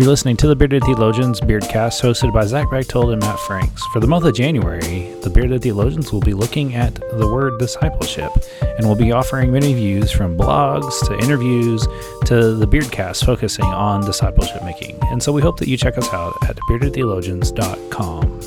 You're 0.00 0.08
listening 0.08 0.38
to 0.38 0.46
the 0.46 0.56
Bearded 0.56 0.82
Theologians 0.84 1.42
Beardcast, 1.42 2.00
hosted 2.00 2.32
by 2.32 2.46
Zach 2.46 2.70
Bechtold 2.70 3.10
and 3.10 3.20
Matt 3.20 3.38
Franks. 3.40 3.84
For 3.92 4.00
the 4.00 4.06
month 4.06 4.24
of 4.24 4.34
January, 4.34 5.12
the 5.20 5.28
Bearded 5.28 5.60
Theologians 5.60 6.10
will 6.10 6.22
be 6.22 6.32
looking 6.32 6.74
at 6.74 6.94
the 6.94 7.30
word 7.30 7.58
discipleship, 7.58 8.32
and 8.62 8.86
we'll 8.86 8.96
be 8.96 9.12
offering 9.12 9.52
many 9.52 9.74
views 9.74 10.10
from 10.10 10.38
blogs 10.38 11.06
to 11.06 11.18
interviews 11.18 11.86
to 12.24 12.54
the 12.54 12.66
Beardcast 12.66 13.26
focusing 13.26 13.66
on 13.66 14.00
discipleship 14.06 14.64
making. 14.64 14.98
And 15.10 15.22
so 15.22 15.32
we 15.32 15.42
hope 15.42 15.58
that 15.58 15.68
you 15.68 15.76
check 15.76 15.98
us 15.98 16.10
out 16.14 16.34
at 16.48 16.56
beardedtheologians.com. 16.56 18.40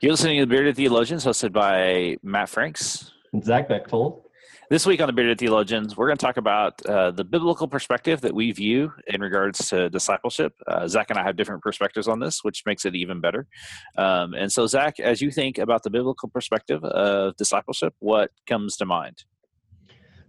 You're 0.00 0.12
listening 0.12 0.40
to 0.40 0.44
the 0.44 0.50
Bearded 0.54 0.76
Theologians, 0.76 1.24
hosted 1.24 1.54
by 1.54 2.18
Matt 2.22 2.50
Franks. 2.50 3.12
Zach 3.42 3.70
Bechtold. 3.70 4.25
This 4.68 4.84
week 4.84 5.00
on 5.00 5.06
the 5.06 5.12
Bearded 5.12 5.38
Theologians, 5.38 5.96
we're 5.96 6.08
going 6.08 6.18
to 6.18 6.26
talk 6.26 6.38
about 6.38 6.84
uh, 6.86 7.12
the 7.12 7.22
biblical 7.22 7.68
perspective 7.68 8.20
that 8.22 8.34
we 8.34 8.50
view 8.50 8.92
in 9.06 9.20
regards 9.20 9.68
to 9.68 9.88
discipleship. 9.88 10.54
Uh, 10.66 10.88
Zach 10.88 11.08
and 11.08 11.16
I 11.16 11.22
have 11.22 11.36
different 11.36 11.62
perspectives 11.62 12.08
on 12.08 12.18
this, 12.18 12.42
which 12.42 12.64
makes 12.66 12.84
it 12.84 12.96
even 12.96 13.20
better. 13.20 13.46
Um, 13.96 14.34
and 14.34 14.50
so, 14.50 14.66
Zach, 14.66 14.98
as 14.98 15.22
you 15.22 15.30
think 15.30 15.58
about 15.58 15.84
the 15.84 15.90
biblical 15.90 16.28
perspective 16.28 16.82
of 16.82 17.36
discipleship, 17.36 17.94
what 18.00 18.32
comes 18.48 18.76
to 18.78 18.86
mind? 18.86 19.22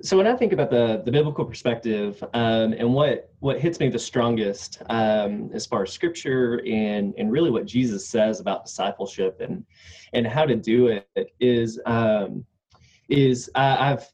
So 0.04 0.16
when 0.16 0.28
I 0.28 0.36
think 0.36 0.54
about 0.54 0.70
the 0.70 1.02
the 1.04 1.12
biblical 1.12 1.44
perspective 1.44 2.24
um, 2.36 2.74
and 2.74 2.94
what 2.94 3.32
what 3.40 3.60
hits 3.60 3.80
me 3.80 3.90
the 3.90 3.98
strongest 3.98 4.84
um, 4.92 5.50
as 5.52 5.66
far 5.66 5.82
as 5.82 5.92
scripture 5.92 6.62
and 6.68 7.16
and 7.18 7.32
really 7.32 7.50
what 7.50 7.66
Jesus 7.66 8.08
says 8.08 8.40
about 8.40 8.66
discipleship 8.66 9.42
and 9.42 9.66
and 10.14 10.28
how 10.28 10.46
to 10.46 10.56
do 10.56 10.90
it 11.16 11.34
is 11.40 11.80
um, 11.88 12.46
is 13.10 13.50
I, 13.56 13.94
I've 13.94 14.08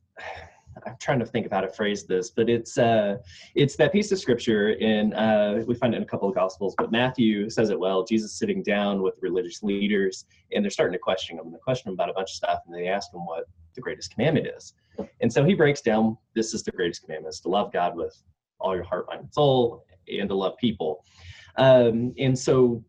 I'm 0.86 0.98
trying 1.00 1.20
to 1.20 1.26
think 1.26 1.46
of 1.46 1.52
how 1.52 1.62
to 1.62 1.70
phrase 1.70 2.06
this, 2.06 2.32
but 2.32 2.50
it's 2.50 2.78
uh, 2.78 3.18
it's 3.56 3.76
that 3.78 3.92
piece 3.92 4.12
of 4.12 4.20
scripture 4.20 4.72
in 4.72 5.14
uh, 5.14 5.64
we 5.68 5.76
find 5.76 5.94
it 5.94 5.98
in 5.98 6.04
a 6.04 6.06
couple 6.06 6.28
of 6.28 6.36
gospels, 6.36 6.76
but 6.78 6.92
Matthew 6.92 7.50
says 7.50 7.70
it 7.70 7.80
well. 7.80 8.04
Jesus 8.04 8.34
sitting 8.34 8.64
down 8.64 9.02
with 9.02 9.16
religious 9.22 9.64
leaders, 9.64 10.26
and 10.52 10.64
they're 10.64 10.72
starting 10.72 10.94
to 10.94 11.00
question 11.00 11.38
him. 11.38 11.52
They 11.52 11.58
question 11.60 11.90
him 11.90 11.94
about 11.94 12.10
a 12.10 12.14
bunch 12.14 12.32
of 12.32 12.36
stuff, 12.36 12.60
and 12.66 12.76
they 12.76 12.88
ask 12.88 13.14
him 13.14 13.26
what 13.26 13.46
the 13.76 13.82
greatest 13.82 14.14
commandment 14.14 14.48
is. 14.48 14.74
And 15.22 15.32
so 15.32 15.44
he 15.44 15.54
breaks 15.54 15.82
down: 15.82 16.18
this 16.36 16.54
is 16.54 16.64
the 16.64 16.72
greatest 16.72 17.04
commandment: 17.04 17.34
is 17.34 17.40
to 17.42 17.50
love 17.50 17.72
God 17.72 17.96
with 17.96 18.16
all 18.60 18.76
your 18.76 18.84
heart, 18.84 19.08
mind, 19.08 19.22
and 19.22 19.34
soul, 19.34 19.86
and 20.08 20.28
to 20.30 20.36
love 20.36 20.58
people. 20.58 21.06
Um, 21.58 22.14
and 22.18 22.38
so 22.38 22.84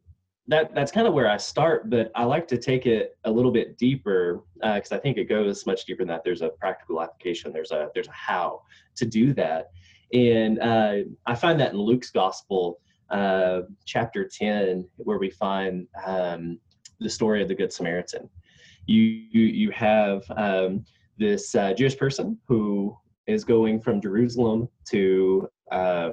that 0.46 0.74
that's 0.74 0.92
kind 0.92 1.06
of 1.06 1.14
where 1.14 1.30
I 1.30 1.38
start, 1.38 1.88
but 1.88 2.10
I 2.14 2.24
like 2.24 2.46
to 2.48 2.58
take 2.58 2.86
it 2.86 3.16
a 3.24 3.30
little 3.30 3.50
bit 3.50 3.78
deeper 3.78 4.42
because 4.56 4.92
uh, 4.92 4.96
I 4.96 4.98
think 4.98 5.16
it 5.16 5.24
goes 5.24 5.64
much 5.66 5.86
deeper 5.86 6.02
than 6.02 6.08
that. 6.08 6.22
There's 6.24 6.42
a 6.42 6.50
practical 6.50 7.00
application. 7.00 7.52
There's 7.52 7.70
a 7.70 7.88
there's 7.94 8.08
a 8.08 8.12
how 8.12 8.62
to 8.96 9.06
do 9.06 9.32
that, 9.34 9.70
and 10.12 10.60
uh, 10.60 10.96
I 11.26 11.34
find 11.34 11.58
that 11.60 11.72
in 11.72 11.78
Luke's 11.78 12.10
gospel, 12.10 12.80
uh, 13.10 13.62
chapter 13.86 14.28
ten, 14.28 14.86
where 14.96 15.18
we 15.18 15.30
find 15.30 15.86
um, 16.04 16.58
the 17.00 17.10
story 17.10 17.40
of 17.40 17.48
the 17.48 17.54
Good 17.54 17.72
Samaritan. 17.72 18.28
You 18.86 19.00
you, 19.00 19.42
you 19.46 19.70
have 19.70 20.24
um, 20.36 20.84
this 21.18 21.54
uh, 21.54 21.72
Jewish 21.72 21.96
person 21.96 22.38
who 22.46 22.94
is 23.26 23.44
going 23.44 23.80
from 23.80 24.02
Jerusalem 24.02 24.68
to 24.90 25.48
um, 25.72 26.12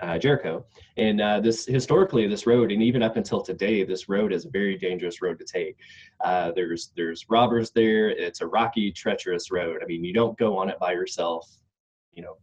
uh, 0.00 0.18
Jericho. 0.18 0.64
And 0.96 1.20
uh, 1.20 1.40
this 1.40 1.66
historically, 1.66 2.26
this 2.26 2.46
road, 2.46 2.72
and 2.72 2.82
even 2.82 3.02
up 3.02 3.16
until 3.16 3.40
today, 3.40 3.84
this 3.84 4.08
road 4.08 4.32
is 4.32 4.44
a 4.44 4.50
very 4.50 4.76
dangerous 4.76 5.22
road 5.22 5.38
to 5.38 5.44
take. 5.44 5.76
Uh, 6.20 6.52
there's 6.52 6.92
there's 6.96 7.26
robbers 7.28 7.70
there. 7.70 8.10
It's 8.10 8.40
a 8.40 8.46
rocky, 8.46 8.92
treacherous 8.92 9.50
road. 9.50 9.80
I 9.82 9.86
mean, 9.86 10.04
you 10.04 10.12
don't 10.12 10.38
go 10.38 10.56
on 10.56 10.68
it 10.68 10.78
by 10.78 10.92
yourself. 10.92 11.48
You 12.14 12.22
know, 12.22 12.36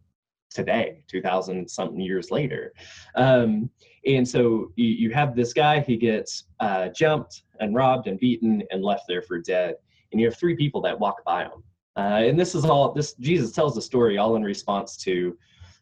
today, 0.50 1.02
two 1.08 1.22
thousand 1.22 1.70
something 1.70 2.00
years 2.00 2.30
later. 2.30 2.72
Um, 3.14 3.70
and 4.06 4.26
so 4.26 4.72
you, 4.76 4.86
you, 4.86 5.10
have 5.12 5.34
this 5.34 5.52
guy. 5.52 5.80
He 5.80 5.96
gets 5.96 6.44
uh, 6.60 6.88
jumped 6.90 7.42
and 7.58 7.74
robbed 7.74 8.06
and 8.06 8.20
beaten 8.20 8.62
and 8.70 8.82
left 8.82 9.04
there 9.08 9.22
for 9.22 9.40
dead. 9.40 9.74
And 10.12 10.20
you 10.20 10.28
have 10.28 10.36
three 10.36 10.54
people 10.54 10.80
that 10.82 10.98
walk 10.98 11.24
by 11.24 11.42
him. 11.42 11.64
Uh, 11.96 12.22
and 12.24 12.38
this 12.38 12.54
is 12.54 12.64
all 12.64 12.92
this 12.92 13.14
Jesus 13.14 13.52
tells 13.52 13.74
the 13.74 13.82
story 13.82 14.18
all 14.18 14.36
in 14.36 14.42
response 14.42 14.96
to 14.98 15.36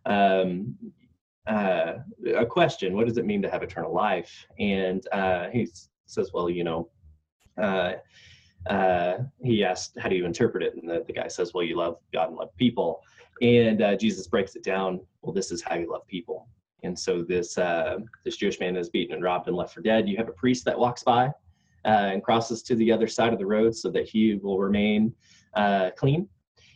um, 0.06 0.74
uh, 1.46 1.94
a 2.36 2.46
question 2.46 2.94
what 2.94 3.06
does 3.06 3.18
it 3.18 3.26
mean 3.26 3.42
to 3.42 3.50
have 3.50 3.62
eternal 3.62 3.92
life? 3.92 4.46
And 4.58 5.06
uh, 5.12 5.48
he 5.50 5.68
says 6.06 6.30
well 6.32 6.48
you 6.48 6.64
know 6.64 6.88
uh, 7.60 7.94
uh, 8.68 9.18
he 9.42 9.62
asked 9.62 9.98
how 9.98 10.08
do 10.08 10.16
you 10.16 10.24
interpret 10.24 10.62
it? 10.62 10.74
And 10.74 10.88
the, 10.88 11.04
the, 11.06 11.12
guy 11.12 11.28
says 11.28 11.52
well 11.52 11.64
you 11.64 11.76
love 11.76 11.98
god 12.12 12.28
and 12.28 12.36
love 12.36 12.56
people. 12.56 13.02
And 13.42 13.82
uh, 13.82 13.96
jesus 13.96 14.26
breaks 14.26 14.56
it 14.56 14.64
down 14.64 15.00
well 15.22 15.32
this 15.32 15.50
is 15.50 15.62
how 15.62 15.76
you 15.76 15.90
love 15.90 16.06
people. 16.06 16.48
And 16.82 16.98
so 16.98 17.22
this 17.22 17.58
uh, 17.58 17.98
this 18.24 18.36
jewish 18.36 18.58
man 18.58 18.76
is 18.76 18.88
beaten 18.88 19.14
and 19.14 19.22
robbed 19.22 19.48
and 19.48 19.56
left 19.56 19.74
for 19.74 19.82
dead. 19.82 20.08
You 20.08 20.16
have 20.16 20.28
a 20.28 20.32
priest 20.32 20.64
that 20.64 20.78
walks 20.78 21.02
by 21.02 21.30
and 21.84 22.22
crosses 22.22 22.62
to 22.62 22.74
the 22.76 22.90
other 22.90 23.06
side 23.06 23.34
of 23.34 23.38
the 23.38 23.44
road 23.44 23.76
so 23.76 23.90
that 23.90 24.08
he 24.08 24.36
will 24.36 24.58
remain 24.58 25.12
clean. 25.96 26.26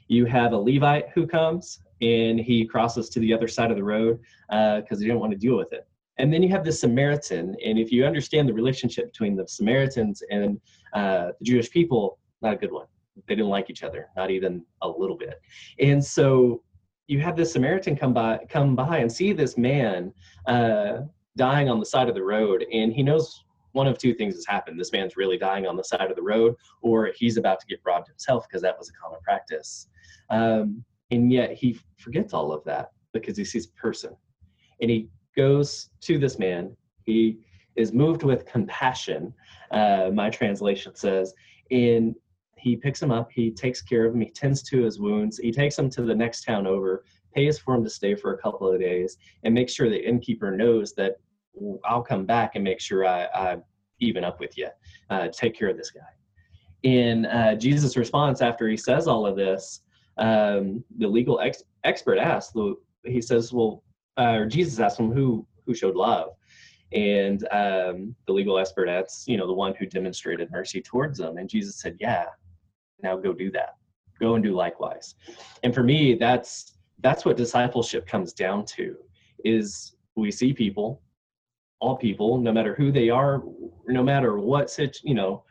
You 0.08 0.26
have 0.26 0.52
a 0.52 0.58
levite 0.58 1.08
who 1.14 1.26
comes 1.26 1.80
and 2.00 2.38
he 2.38 2.66
crosses 2.66 3.08
to 3.10 3.20
the 3.20 3.32
other 3.32 3.48
side 3.48 3.70
of 3.70 3.76
the 3.76 3.84
road 3.84 4.20
because 4.48 4.84
uh, 4.92 4.98
he 4.98 5.06
didn't 5.06 5.20
want 5.20 5.32
to 5.32 5.38
deal 5.38 5.56
with 5.56 5.72
it. 5.72 5.86
And 6.18 6.32
then 6.32 6.42
you 6.42 6.48
have 6.48 6.64
the 6.64 6.72
Samaritan, 6.72 7.56
and 7.64 7.78
if 7.78 7.92
you 7.92 8.04
understand 8.04 8.48
the 8.48 8.52
relationship 8.52 9.06
between 9.06 9.36
the 9.36 9.46
Samaritans 9.46 10.22
and 10.30 10.60
uh, 10.92 11.28
the 11.38 11.44
Jewish 11.44 11.70
people, 11.70 12.18
not 12.42 12.54
a 12.54 12.56
good 12.56 12.72
one. 12.72 12.86
They 13.26 13.34
didn't 13.34 13.50
like 13.50 13.70
each 13.70 13.82
other, 13.82 14.08
not 14.16 14.30
even 14.30 14.64
a 14.82 14.88
little 14.88 15.16
bit. 15.16 15.40
And 15.80 16.04
so 16.04 16.62
you 17.06 17.20
have 17.20 17.36
this 17.36 17.52
Samaritan 17.52 17.96
come 17.96 18.12
by, 18.12 18.40
come 18.48 18.74
by 18.74 18.98
and 18.98 19.10
see 19.10 19.32
this 19.32 19.56
man 19.56 20.12
uh, 20.46 20.98
dying 21.36 21.68
on 21.68 21.78
the 21.78 21.86
side 21.86 22.08
of 22.08 22.14
the 22.14 22.22
road, 22.22 22.64
and 22.72 22.92
he 22.92 23.02
knows 23.02 23.44
one 23.72 23.86
of 23.86 23.98
two 23.98 24.14
things 24.14 24.34
has 24.34 24.46
happened. 24.46 24.78
This 24.78 24.92
man's 24.92 25.16
really 25.16 25.38
dying 25.38 25.66
on 25.66 25.76
the 25.76 25.84
side 25.84 26.10
of 26.10 26.16
the 26.16 26.22
road, 26.22 26.54
or 26.82 27.12
he's 27.14 27.36
about 27.36 27.60
to 27.60 27.66
get 27.66 27.80
robbed 27.84 28.08
himself 28.08 28.46
because 28.48 28.62
that 28.62 28.78
was 28.78 28.88
a 28.88 28.92
common 28.92 29.20
practice. 29.22 29.88
Um, 30.30 30.84
and 31.10 31.32
yet 31.32 31.52
he 31.52 31.78
forgets 31.96 32.32
all 32.34 32.52
of 32.52 32.64
that 32.64 32.92
because 33.12 33.36
he 33.36 33.44
sees 33.44 33.66
a 33.66 33.80
person. 33.80 34.14
And 34.80 34.90
he 34.90 35.08
goes 35.36 35.90
to 36.02 36.18
this 36.18 36.38
man. 36.38 36.76
He 37.04 37.38
is 37.76 37.92
moved 37.92 38.22
with 38.22 38.44
compassion, 38.44 39.32
uh, 39.70 40.10
my 40.12 40.28
translation 40.30 40.94
says, 40.94 41.32
and 41.70 42.14
he 42.56 42.76
picks 42.76 43.00
him 43.00 43.12
up. 43.12 43.30
He 43.32 43.50
takes 43.50 43.80
care 43.80 44.04
of 44.04 44.14
him. 44.14 44.20
He 44.20 44.30
tends 44.30 44.62
to 44.64 44.82
his 44.82 44.98
wounds. 44.98 45.38
He 45.38 45.52
takes 45.52 45.78
him 45.78 45.88
to 45.90 46.02
the 46.02 46.14
next 46.14 46.42
town 46.42 46.66
over, 46.66 47.04
pays 47.32 47.58
for 47.58 47.74
him 47.74 47.84
to 47.84 47.90
stay 47.90 48.14
for 48.14 48.34
a 48.34 48.38
couple 48.38 48.70
of 48.70 48.80
days, 48.80 49.16
and 49.44 49.54
makes 49.54 49.72
sure 49.72 49.88
the 49.88 50.08
innkeeper 50.08 50.50
knows 50.50 50.92
that 50.94 51.16
I'll 51.84 52.02
come 52.02 52.26
back 52.26 52.56
and 52.56 52.64
make 52.64 52.80
sure 52.80 53.06
I, 53.06 53.24
I 53.26 53.56
even 54.00 54.24
up 54.24 54.40
with 54.40 54.58
you. 54.58 54.68
Uh, 55.10 55.28
take 55.28 55.56
care 55.56 55.68
of 55.68 55.76
this 55.76 55.90
guy. 55.90 56.00
In 56.82 57.26
uh, 57.26 57.54
Jesus' 57.54 57.96
response 57.96 58.40
after 58.40 58.68
he 58.68 58.76
says 58.76 59.08
all 59.08 59.26
of 59.26 59.36
this, 59.36 59.82
um, 60.18 60.84
the 60.98 61.06
legal 61.08 61.40
ex- 61.40 61.64
expert 61.84 62.18
asked, 62.18 62.56
he 63.04 63.20
says, 63.20 63.52
well, 63.52 63.82
uh, 64.16 64.44
Jesus 64.46 64.78
asked 64.80 64.98
him 64.98 65.12
who 65.12 65.46
who 65.64 65.74
showed 65.74 65.96
love, 65.96 66.30
and 66.92 67.42
um, 67.52 68.14
the 68.26 68.32
legal 68.32 68.58
expert 68.58 68.88
asks, 68.88 69.28
you 69.28 69.36
know, 69.36 69.46
the 69.46 69.52
one 69.52 69.74
who 69.74 69.86
demonstrated 69.86 70.50
mercy 70.50 70.80
towards 70.80 71.18
them, 71.18 71.36
and 71.36 71.48
Jesus 71.48 71.80
said, 71.80 71.96
yeah, 72.00 72.26
now 73.02 73.16
go 73.16 73.32
do 73.32 73.50
that, 73.52 73.74
go 74.18 74.34
and 74.34 74.42
do 74.42 74.54
likewise. 74.54 75.14
And 75.62 75.74
for 75.74 75.82
me, 75.82 76.14
that's 76.14 76.74
that's 77.00 77.24
what 77.24 77.36
discipleship 77.36 78.06
comes 78.06 78.32
down 78.32 78.64
to, 78.76 78.96
is 79.44 79.94
we 80.16 80.32
see 80.32 80.52
people, 80.52 81.00
all 81.80 81.96
people, 81.96 82.38
no 82.38 82.52
matter 82.52 82.74
who 82.74 82.90
they 82.90 83.08
are, 83.08 83.42
no 83.86 84.02
matter 84.02 84.38
what, 84.38 84.76
you 85.04 85.14
know, 85.14 85.44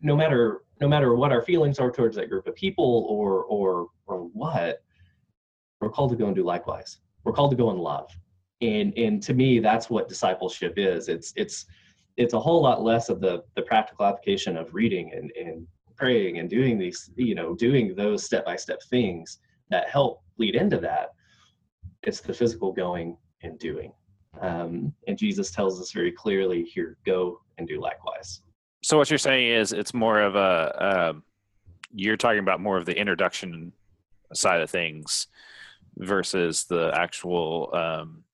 no 0.00 0.14
matter 0.14 0.62
no 0.80 0.88
matter 0.88 1.14
what 1.14 1.32
our 1.32 1.42
feelings 1.42 1.78
are 1.78 1.90
towards 1.90 2.16
that 2.16 2.28
group 2.28 2.46
of 2.46 2.54
people 2.54 3.06
or 3.08 3.44
or 3.44 3.88
or 4.06 4.28
what 4.32 4.82
we're 5.80 5.90
called 5.90 6.10
to 6.10 6.16
go 6.16 6.26
and 6.26 6.34
do 6.34 6.42
likewise. 6.42 6.98
We're 7.24 7.32
called 7.32 7.50
to 7.52 7.56
go 7.56 7.70
and 7.70 7.80
love. 7.80 8.10
And 8.60 8.96
and 8.96 9.22
to 9.22 9.34
me 9.34 9.60
that's 9.60 9.90
what 9.90 10.08
discipleship 10.08 10.74
is. 10.76 11.08
It's 11.08 11.32
it's 11.36 11.66
it's 12.16 12.34
a 12.34 12.40
whole 12.40 12.62
lot 12.62 12.82
less 12.82 13.08
of 13.08 13.20
the 13.20 13.44
the 13.54 13.62
practical 13.62 14.06
application 14.06 14.56
of 14.56 14.74
reading 14.74 15.12
and 15.14 15.30
and 15.32 15.66
praying 15.96 16.38
and 16.38 16.48
doing 16.48 16.78
these 16.78 17.10
you 17.16 17.34
know 17.34 17.54
doing 17.54 17.94
those 17.94 18.24
step 18.24 18.44
by 18.44 18.56
step 18.56 18.80
things 18.84 19.38
that 19.70 19.88
help 19.88 20.22
lead 20.38 20.54
into 20.54 20.78
that. 20.78 21.10
It's 22.02 22.20
the 22.20 22.34
physical 22.34 22.72
going 22.72 23.16
and 23.42 23.58
doing. 23.58 23.92
Um, 24.40 24.92
and 25.08 25.18
jesus 25.18 25.50
tells 25.50 25.80
us 25.80 25.90
very 25.90 26.12
clearly 26.12 26.62
here 26.62 26.96
go 27.04 27.40
and 27.56 27.66
do 27.66 27.80
likewise 27.80 28.42
so 28.82 28.96
what 28.96 29.10
you're 29.10 29.18
saying 29.18 29.50
is 29.50 29.72
it's 29.72 29.94
more 29.94 30.20
of 30.20 30.36
a 30.36 31.08
um, 31.10 31.22
you're 31.94 32.16
talking 32.16 32.38
about 32.38 32.60
more 32.60 32.76
of 32.76 32.86
the 32.86 32.98
introduction 32.98 33.72
side 34.34 34.60
of 34.60 34.70
things 34.70 35.26
versus 35.96 36.64
the 36.64 36.90
actual 36.94 37.70
um, 37.74 38.24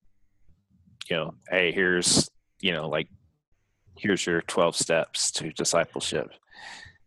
you 1.08 1.16
know 1.16 1.34
hey 1.50 1.72
here's 1.72 2.30
you 2.60 2.72
know 2.72 2.88
like 2.88 3.08
here's 3.96 4.26
your 4.26 4.42
12 4.42 4.76
steps 4.76 5.30
to 5.30 5.52
discipleship 5.52 6.30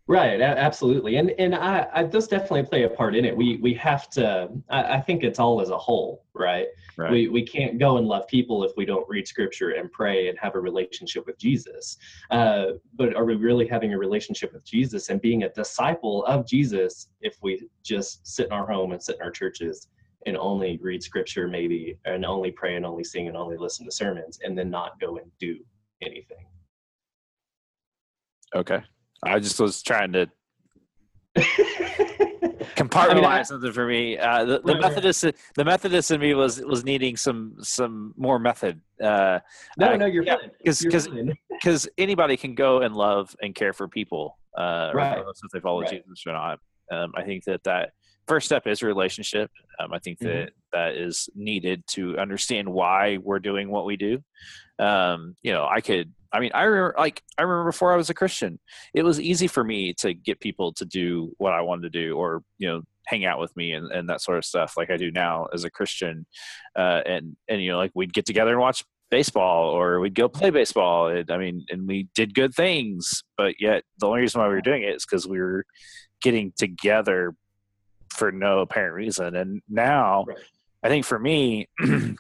Right, 0.09 0.39
absolutely, 0.39 1.17
and 1.17 1.31
and 1.31 1.53
I, 1.53 1.85
I 1.93 2.03
does 2.03 2.29
definitely 2.29 2.63
play 2.63 2.83
a 2.83 2.89
part 2.89 3.13
in 3.13 3.25
it. 3.25 3.35
We 3.35 3.57
we 3.57 3.73
have 3.73 4.09
to. 4.11 4.47
I, 4.69 4.95
I 4.95 5.01
think 5.01 5.23
it's 5.23 5.37
all 5.37 5.59
as 5.59 5.69
a 5.69 5.77
whole, 5.77 6.23
right? 6.33 6.67
right? 6.95 7.11
We 7.11 7.27
we 7.27 7.45
can't 7.45 7.77
go 7.77 7.97
and 7.97 8.07
love 8.07 8.25
people 8.29 8.63
if 8.63 8.71
we 8.77 8.85
don't 8.85 9.07
read 9.09 9.27
Scripture 9.27 9.71
and 9.71 9.91
pray 9.91 10.29
and 10.29 10.39
have 10.39 10.55
a 10.55 10.61
relationship 10.61 11.25
with 11.25 11.37
Jesus. 11.37 11.97
Uh, 12.31 12.67
but 12.95 13.17
are 13.17 13.25
we 13.25 13.35
really 13.35 13.67
having 13.67 13.93
a 13.93 13.97
relationship 13.97 14.53
with 14.53 14.63
Jesus 14.63 15.09
and 15.09 15.19
being 15.19 15.43
a 15.43 15.49
disciple 15.49 16.23
of 16.25 16.47
Jesus 16.47 17.09
if 17.19 17.35
we 17.41 17.67
just 17.83 18.25
sit 18.25 18.45
in 18.45 18.53
our 18.53 18.65
home 18.65 18.93
and 18.93 19.03
sit 19.03 19.17
in 19.17 19.21
our 19.21 19.31
churches 19.31 19.89
and 20.25 20.37
only 20.37 20.79
read 20.81 21.03
Scripture, 21.03 21.49
maybe, 21.49 21.97
and 22.05 22.25
only 22.25 22.51
pray 22.51 22.77
and 22.77 22.85
only 22.85 23.03
sing 23.03 23.27
and 23.27 23.35
only 23.35 23.57
listen 23.57 23.85
to 23.85 23.91
sermons, 23.91 24.39
and 24.41 24.57
then 24.57 24.69
not 24.69 24.97
go 25.01 25.17
and 25.17 25.29
do 25.37 25.57
anything? 26.01 26.45
Okay. 28.55 28.81
I 29.23 29.39
just 29.39 29.59
was 29.59 29.81
trying 29.81 30.13
to 30.13 30.27
compartmentalize 32.75 33.09
I 33.09 33.13
mean, 33.15 33.25
I, 33.25 33.41
something 33.43 33.71
for 33.71 33.87
me. 33.87 34.17
Uh, 34.17 34.45
the, 34.45 34.59
the 34.59 34.73
right, 34.73 34.81
Methodist, 34.81 35.23
right. 35.23 35.35
the 35.55 35.65
Methodist 35.65 36.11
in 36.11 36.21
me 36.21 36.33
was 36.33 36.61
was 36.61 36.83
needing 36.83 37.17
some 37.17 37.55
some 37.61 38.13
more 38.17 38.39
method. 38.39 38.81
Uh, 39.01 39.39
no, 39.77 39.95
no, 39.95 40.05
you're 40.05 40.23
yeah, 40.23 40.37
because 40.57 41.07
because 41.49 41.87
anybody 41.97 42.37
can 42.37 42.55
go 42.55 42.81
and 42.81 42.95
love 42.95 43.35
and 43.41 43.55
care 43.55 43.73
for 43.73 43.87
people, 43.87 44.37
uh, 44.57 44.91
right. 44.93 45.09
regardless 45.11 45.41
if 45.43 45.51
they 45.51 45.59
follow 45.59 45.81
right. 45.81 45.89
Jesus 45.89 46.23
or 46.25 46.33
not. 46.33 46.59
Um, 46.89 47.11
I 47.15 47.23
think 47.23 47.43
that 47.45 47.63
that 47.63 47.91
first 48.27 48.45
step 48.45 48.67
is 48.67 48.81
relationship. 48.81 49.51
Um, 49.79 49.93
I 49.93 49.99
think 49.99 50.19
that 50.19 50.27
mm-hmm. 50.27 50.49
that 50.73 50.95
is 50.95 51.29
needed 51.35 51.83
to 51.87 52.17
understand 52.17 52.69
why 52.69 53.17
we're 53.21 53.39
doing 53.39 53.69
what 53.69 53.85
we 53.85 53.97
do. 53.97 54.19
Um, 54.79 55.35
you 55.41 55.51
know, 55.51 55.67
I 55.69 55.81
could 55.81 56.13
I 56.31 56.39
mean, 56.39 56.51
I 56.53 56.63
remember 56.63 56.95
like 56.97 57.23
I 57.37 57.43
remember 57.43 57.69
before 57.69 57.93
I 57.93 57.97
was 57.97 58.09
a 58.09 58.13
Christian, 58.13 58.59
it 58.93 59.03
was 59.03 59.19
easy 59.19 59.47
for 59.47 59.63
me 59.63 59.93
to 59.99 60.13
get 60.13 60.39
people 60.39 60.73
to 60.73 60.85
do 60.85 61.33
what 61.37 61.53
I 61.53 61.61
wanted 61.61 61.91
to 61.91 61.99
do, 61.99 62.15
or 62.15 62.43
you 62.57 62.67
know, 62.67 62.81
hang 63.07 63.25
out 63.25 63.39
with 63.39 63.55
me 63.55 63.71
and, 63.71 63.91
and 63.91 64.09
that 64.09 64.21
sort 64.21 64.37
of 64.37 64.45
stuff, 64.45 64.73
like 64.77 64.91
I 64.91 64.97
do 64.97 65.11
now 65.11 65.47
as 65.53 65.63
a 65.63 65.69
Christian. 65.69 66.25
Uh, 66.75 67.01
and 67.05 67.35
and 67.47 67.61
you 67.61 67.71
know, 67.71 67.77
like 67.77 67.91
we'd 67.95 68.13
get 68.13 68.25
together 68.25 68.51
and 68.51 68.59
watch 68.59 68.83
baseball, 69.09 69.69
or 69.69 69.99
we'd 69.99 70.15
go 70.15 70.27
play 70.27 70.49
baseball. 70.49 71.07
And, 71.07 71.31
I 71.31 71.37
mean, 71.37 71.65
and 71.69 71.87
we 71.87 72.09
did 72.13 72.33
good 72.33 72.53
things, 72.53 73.23
but 73.37 73.55
yet 73.59 73.83
the 73.99 74.07
only 74.07 74.21
reason 74.21 74.41
why 74.41 74.47
we 74.47 74.55
were 74.55 74.61
doing 74.61 74.83
it 74.83 74.95
is 74.95 75.05
because 75.05 75.27
we 75.27 75.39
were 75.39 75.65
getting 76.21 76.51
together 76.57 77.33
for 78.09 78.31
no 78.31 78.59
apparent 78.59 78.95
reason. 78.95 79.35
And 79.35 79.61
now, 79.69 80.25
right. 80.27 80.37
I 80.83 80.89
think 80.89 81.05
for 81.05 81.19
me. 81.19 81.67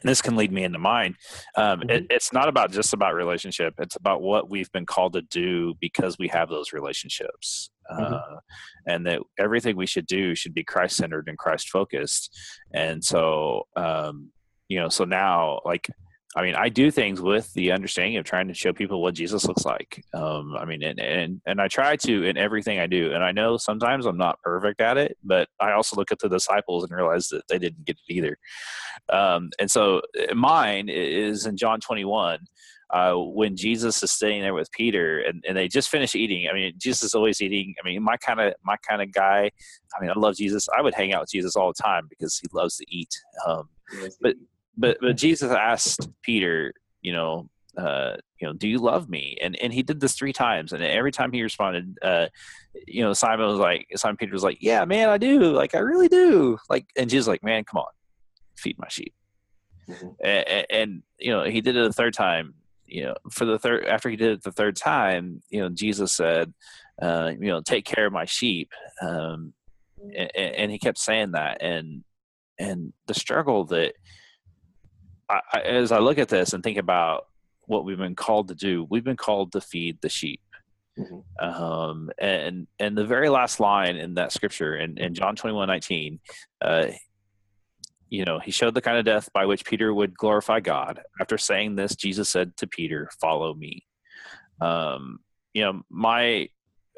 and 0.00 0.08
this 0.08 0.22
can 0.22 0.36
lead 0.36 0.52
me 0.52 0.64
into 0.64 0.78
mine 0.78 1.16
um, 1.56 1.80
mm-hmm. 1.80 1.90
it, 1.90 2.06
it's 2.10 2.32
not 2.32 2.48
about 2.48 2.70
just 2.70 2.92
about 2.92 3.14
relationship 3.14 3.74
it's 3.78 3.96
about 3.96 4.22
what 4.22 4.50
we've 4.50 4.70
been 4.72 4.86
called 4.86 5.12
to 5.12 5.22
do 5.22 5.74
because 5.80 6.16
we 6.18 6.28
have 6.28 6.48
those 6.48 6.72
relationships 6.72 7.70
mm-hmm. 7.90 8.14
uh, 8.14 8.38
and 8.86 9.06
that 9.06 9.20
everything 9.38 9.76
we 9.76 9.86
should 9.86 10.06
do 10.06 10.34
should 10.34 10.54
be 10.54 10.64
christ 10.64 10.96
centered 10.96 11.28
and 11.28 11.38
christ 11.38 11.68
focused 11.68 12.36
and 12.74 13.04
so 13.04 13.66
um, 13.76 14.30
you 14.68 14.78
know 14.78 14.88
so 14.88 15.04
now 15.04 15.60
like 15.64 15.88
I 16.36 16.42
mean, 16.42 16.54
I 16.54 16.68
do 16.68 16.92
things 16.92 17.20
with 17.20 17.52
the 17.54 17.72
understanding 17.72 18.16
of 18.16 18.24
trying 18.24 18.46
to 18.48 18.54
show 18.54 18.72
people 18.72 19.02
what 19.02 19.14
Jesus 19.14 19.46
looks 19.46 19.64
like. 19.64 20.04
Um, 20.14 20.54
I 20.56 20.64
mean, 20.64 20.80
and, 20.82 21.00
and 21.00 21.40
and 21.44 21.60
I 21.60 21.66
try 21.66 21.96
to 21.96 22.24
in 22.24 22.36
everything 22.36 22.78
I 22.78 22.86
do. 22.86 23.12
And 23.12 23.24
I 23.24 23.32
know 23.32 23.56
sometimes 23.56 24.06
I'm 24.06 24.16
not 24.16 24.40
perfect 24.42 24.80
at 24.80 24.96
it, 24.96 25.16
but 25.24 25.48
I 25.60 25.72
also 25.72 25.96
look 25.96 26.12
at 26.12 26.20
the 26.20 26.28
disciples 26.28 26.84
and 26.84 26.92
realize 26.92 27.28
that 27.28 27.42
they 27.48 27.58
didn't 27.58 27.84
get 27.84 27.96
it 27.96 28.14
either. 28.14 28.38
Um, 29.12 29.50
and 29.58 29.68
so 29.68 30.02
uh, 30.30 30.34
mine 30.34 30.88
is 30.88 31.46
in 31.46 31.56
John 31.56 31.80
21. 31.80 32.38
Uh, 32.92 33.14
when 33.14 33.56
Jesus 33.56 34.02
is 34.02 34.10
sitting 34.10 34.40
there 34.40 34.52
with 34.52 34.68
Peter 34.72 35.20
and, 35.20 35.44
and 35.46 35.56
they 35.56 35.68
just 35.68 35.90
finished 35.90 36.16
eating. 36.16 36.48
I 36.50 36.54
mean, 36.54 36.72
Jesus 36.76 37.04
is 37.04 37.14
always 37.14 37.40
eating. 37.40 37.72
I 37.80 37.86
mean, 37.86 38.02
my 38.02 38.16
kind 38.16 38.40
of 38.40 38.54
my 38.64 38.76
kind 38.88 39.00
of 39.00 39.12
guy. 39.12 39.48
I 39.96 40.00
mean, 40.00 40.10
I 40.10 40.18
love 40.18 40.34
Jesus. 40.34 40.68
I 40.76 40.82
would 40.82 40.94
hang 40.94 41.12
out 41.12 41.20
with 41.22 41.30
Jesus 41.30 41.54
all 41.54 41.68
the 41.68 41.80
time 41.80 42.06
because 42.08 42.36
he 42.38 42.48
loves 42.52 42.76
to 42.78 42.84
eat. 42.88 43.14
Um, 43.46 43.68
but 44.20 44.34
but 44.80 44.98
but 45.00 45.16
Jesus 45.16 45.50
asked 45.52 46.08
Peter, 46.22 46.72
you 47.02 47.12
know, 47.12 47.48
uh, 47.76 48.16
you 48.40 48.46
know, 48.46 48.54
do 48.54 48.66
you 48.66 48.78
love 48.78 49.08
me? 49.08 49.36
And 49.40 49.56
and 49.62 49.72
he 49.72 49.82
did 49.82 50.00
this 50.00 50.14
three 50.14 50.32
times, 50.32 50.72
and 50.72 50.82
every 50.82 51.12
time 51.12 51.32
he 51.32 51.42
responded, 51.42 51.98
uh, 52.02 52.26
you 52.86 53.02
know, 53.04 53.12
Simon 53.12 53.46
was 53.46 53.58
like, 53.58 53.86
Simon 53.96 54.16
Peter 54.16 54.32
was 54.32 54.42
like, 54.42 54.58
yeah, 54.60 54.84
man, 54.84 55.08
I 55.08 55.18
do, 55.18 55.52
like, 55.52 55.74
I 55.74 55.78
really 55.78 56.08
do, 56.08 56.58
like, 56.68 56.86
and 56.96 57.10
Jesus 57.10 57.28
like, 57.28 57.44
man, 57.44 57.64
come 57.64 57.78
on, 57.78 57.92
feed 58.56 58.78
my 58.78 58.88
sheep. 58.88 59.14
Mm-hmm. 59.88 60.08
And, 60.24 60.66
and, 60.70 61.02
you 61.18 61.32
know, 61.32 61.44
he 61.44 61.60
did 61.60 61.76
it 61.76 61.86
a 61.86 61.92
third 61.92 62.14
time. 62.14 62.54
You 62.86 63.04
know, 63.04 63.14
for 63.30 63.44
the 63.44 63.58
third 63.58 63.86
after 63.86 64.10
he 64.10 64.16
did 64.16 64.32
it 64.32 64.42
the 64.42 64.50
third 64.50 64.74
time, 64.74 65.42
you 65.48 65.60
know, 65.60 65.68
Jesus 65.68 66.12
said, 66.12 66.52
uh, 67.00 67.30
you 67.38 67.46
know, 67.46 67.60
take 67.60 67.84
care 67.84 68.06
of 68.06 68.12
my 68.12 68.24
sheep. 68.24 68.72
Um, 69.00 69.52
and, 70.16 70.30
and 70.36 70.70
he 70.72 70.78
kept 70.78 70.98
saying 70.98 71.32
that, 71.32 71.62
and 71.62 72.02
and 72.58 72.92
the 73.06 73.14
struggle 73.14 73.64
that 73.66 73.94
I, 75.30 75.60
as 75.60 75.92
I 75.92 75.98
look 75.98 76.18
at 76.18 76.28
this 76.28 76.52
and 76.52 76.62
think 76.62 76.78
about 76.78 77.26
what 77.66 77.84
we've 77.84 77.98
been 77.98 78.16
called 78.16 78.48
to 78.48 78.54
do, 78.54 78.86
we've 78.90 79.04
been 79.04 79.16
called 79.16 79.52
to 79.52 79.60
feed 79.60 79.98
the 80.00 80.08
sheep. 80.08 80.40
Mm-hmm. 80.98 81.44
Um, 81.44 82.10
and 82.18 82.66
and 82.78 82.98
the 82.98 83.06
very 83.06 83.28
last 83.28 83.60
line 83.60 83.96
in 83.96 84.14
that 84.14 84.32
scripture 84.32 84.76
in, 84.76 84.98
in 84.98 85.14
John 85.14 85.36
21 85.36 85.68
19, 85.68 86.18
uh, 86.60 86.86
you 88.08 88.24
know, 88.24 88.40
he 88.40 88.50
showed 88.50 88.74
the 88.74 88.82
kind 88.82 88.98
of 88.98 89.04
death 89.04 89.28
by 89.32 89.46
which 89.46 89.64
Peter 89.64 89.94
would 89.94 90.16
glorify 90.16 90.60
God. 90.60 91.00
After 91.20 91.38
saying 91.38 91.76
this, 91.76 91.94
Jesus 91.94 92.28
said 92.28 92.56
to 92.56 92.66
Peter, 92.66 93.08
Follow 93.20 93.54
me. 93.54 93.86
Um, 94.60 95.20
you 95.54 95.62
know, 95.62 95.82
my 95.88 96.48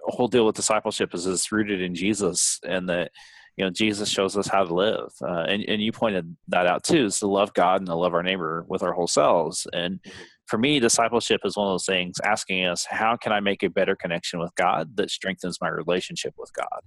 whole 0.04 0.28
deal 0.28 0.46
with 0.46 0.56
discipleship 0.56 1.14
is 1.14 1.26
it's 1.26 1.52
rooted 1.52 1.80
in 1.80 1.94
Jesus 1.94 2.58
and 2.66 2.88
that 2.88 3.12
you 3.56 3.64
know 3.64 3.70
jesus 3.70 4.08
shows 4.08 4.36
us 4.36 4.46
how 4.46 4.64
to 4.64 4.74
live 4.74 5.12
uh, 5.22 5.44
and, 5.48 5.62
and 5.68 5.82
you 5.82 5.92
pointed 5.92 6.36
that 6.48 6.66
out 6.66 6.82
too 6.82 7.06
is 7.06 7.18
to 7.18 7.26
love 7.26 7.52
god 7.54 7.80
and 7.80 7.86
to 7.86 7.94
love 7.94 8.14
our 8.14 8.22
neighbor 8.22 8.64
with 8.68 8.82
our 8.82 8.92
whole 8.92 9.06
selves 9.06 9.66
and 9.72 10.00
for 10.46 10.58
me 10.58 10.80
discipleship 10.80 11.40
is 11.44 11.56
one 11.56 11.66
of 11.66 11.72
those 11.72 11.86
things 11.86 12.16
asking 12.24 12.64
us 12.64 12.84
how 12.84 13.16
can 13.16 13.32
i 13.32 13.40
make 13.40 13.62
a 13.62 13.70
better 13.70 13.94
connection 13.94 14.40
with 14.40 14.54
god 14.54 14.96
that 14.96 15.10
strengthens 15.10 15.58
my 15.60 15.68
relationship 15.68 16.34
with 16.38 16.50
god 16.54 16.80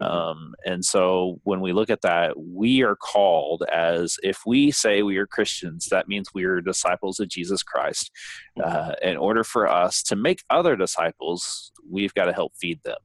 mm-hmm. 0.00 0.04
um, 0.04 0.54
and 0.64 0.84
so 0.84 1.38
when 1.44 1.60
we 1.60 1.72
look 1.72 1.90
at 1.90 2.02
that 2.02 2.34
we 2.38 2.82
are 2.82 2.96
called 2.96 3.62
as 3.72 4.16
if 4.22 4.40
we 4.46 4.70
say 4.70 5.02
we 5.02 5.16
are 5.16 5.26
christians 5.26 5.88
that 5.90 6.08
means 6.08 6.28
we 6.34 6.44
are 6.44 6.60
disciples 6.60 7.20
of 7.20 7.28
jesus 7.28 7.62
christ 7.62 8.10
mm-hmm. 8.58 8.68
uh, 8.68 8.92
in 9.02 9.16
order 9.16 9.44
for 9.44 9.66
us 9.68 10.02
to 10.02 10.16
make 10.16 10.42
other 10.50 10.76
disciples 10.76 11.72
we've 11.88 12.14
got 12.14 12.24
to 12.26 12.32
help 12.32 12.52
feed 12.60 12.80
them 12.84 12.96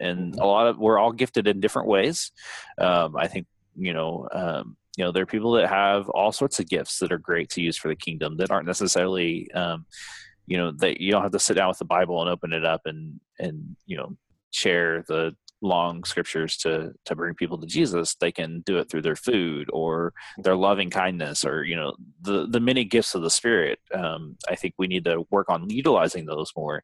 and 0.00 0.34
a 0.36 0.46
lot 0.46 0.66
of 0.66 0.78
we're 0.78 0.98
all 0.98 1.12
gifted 1.12 1.46
in 1.46 1.60
different 1.60 1.88
ways. 1.88 2.32
Um, 2.78 3.16
I 3.16 3.28
think 3.28 3.46
you 3.76 3.92
know. 3.92 4.28
Um, 4.32 4.76
you 4.96 5.04
know, 5.04 5.12
there 5.12 5.22
are 5.22 5.26
people 5.26 5.52
that 5.52 5.68
have 5.68 6.08
all 6.10 6.32
sorts 6.32 6.58
of 6.58 6.68
gifts 6.68 6.98
that 6.98 7.12
are 7.12 7.16
great 7.16 7.48
to 7.50 7.62
use 7.62 7.78
for 7.78 7.88
the 7.88 7.96
kingdom 7.96 8.36
that 8.36 8.50
aren't 8.50 8.66
necessarily, 8.66 9.50
um, 9.52 9.86
you 10.46 10.56
know, 10.56 10.72
that 10.78 11.00
you 11.00 11.12
don't 11.12 11.22
have 11.22 11.30
to 11.30 11.38
sit 11.38 11.54
down 11.54 11.68
with 11.68 11.78
the 11.78 11.84
Bible 11.84 12.20
and 12.20 12.28
open 12.28 12.52
it 12.52 12.64
up 12.64 12.82
and 12.84 13.20
and 13.38 13.76
you 13.86 13.96
know 13.96 14.16
share 14.50 15.04
the 15.06 15.34
long 15.62 16.04
scriptures 16.04 16.56
to 16.58 16.92
to 17.04 17.14
bring 17.14 17.34
people 17.34 17.58
to 17.58 17.66
Jesus, 17.66 18.14
they 18.14 18.32
can 18.32 18.60
do 18.60 18.78
it 18.78 18.90
through 18.90 19.02
their 19.02 19.16
food 19.16 19.68
or 19.72 20.12
their 20.38 20.56
loving 20.56 20.90
kindness 20.90 21.44
or 21.44 21.64
you 21.64 21.76
know 21.76 21.94
the 22.22 22.46
the 22.46 22.60
many 22.60 22.84
gifts 22.84 23.14
of 23.14 23.22
the 23.22 23.30
Spirit. 23.30 23.78
Um, 23.94 24.36
I 24.48 24.54
think 24.54 24.74
we 24.78 24.86
need 24.86 25.04
to 25.04 25.26
work 25.30 25.48
on 25.48 25.68
utilizing 25.68 26.26
those 26.26 26.52
more, 26.56 26.82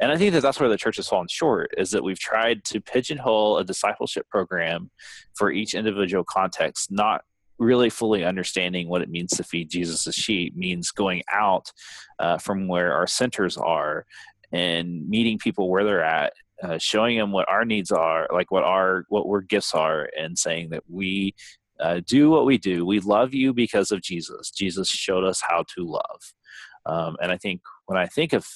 and 0.00 0.10
I 0.10 0.16
think 0.16 0.32
that 0.32 0.40
that's 0.40 0.60
where 0.60 0.68
the 0.68 0.78
church 0.78 0.96
has 0.96 1.08
fallen 1.08 1.28
short 1.28 1.70
is 1.76 1.90
that 1.90 2.04
we've 2.04 2.18
tried 2.18 2.64
to 2.66 2.80
pigeonhole 2.80 3.58
a 3.58 3.64
discipleship 3.64 4.28
program 4.28 4.90
for 5.34 5.50
each 5.50 5.74
individual 5.74 6.24
context, 6.24 6.90
not 6.90 7.22
really 7.58 7.90
fully 7.90 8.24
understanding 8.24 8.88
what 8.88 9.02
it 9.02 9.08
means 9.08 9.30
to 9.30 9.44
feed 9.44 9.70
Jesus' 9.70 10.14
sheep 10.14 10.56
means 10.56 10.90
going 10.90 11.22
out 11.32 11.70
uh, 12.18 12.38
from 12.38 12.66
where 12.66 12.92
our 12.92 13.06
centers 13.06 13.56
are 13.56 14.06
and 14.52 15.08
meeting 15.08 15.38
people 15.38 15.68
where 15.70 15.84
they're 15.84 16.04
at 16.04 16.32
uh, 16.64 16.78
showing 16.78 17.18
them 17.18 17.32
what 17.32 17.48
our 17.48 17.64
needs 17.64 17.92
are, 17.92 18.26
like 18.32 18.50
what 18.50 18.64
our 18.64 19.04
what 19.08 19.26
our 19.26 19.42
gifts 19.42 19.74
are, 19.74 20.08
and 20.18 20.38
saying 20.38 20.70
that 20.70 20.82
we 20.88 21.34
uh, 21.80 22.00
do 22.06 22.30
what 22.30 22.46
we 22.46 22.58
do. 22.58 22.86
We 22.86 23.00
love 23.00 23.34
you 23.34 23.52
because 23.52 23.90
of 23.90 24.02
Jesus. 24.02 24.50
Jesus 24.50 24.88
showed 24.88 25.24
us 25.24 25.42
how 25.46 25.64
to 25.76 25.84
love, 25.84 26.20
um, 26.86 27.16
and 27.20 27.30
I 27.30 27.36
think 27.36 27.60
when 27.86 27.98
I 27.98 28.06
think 28.06 28.32
of 28.32 28.46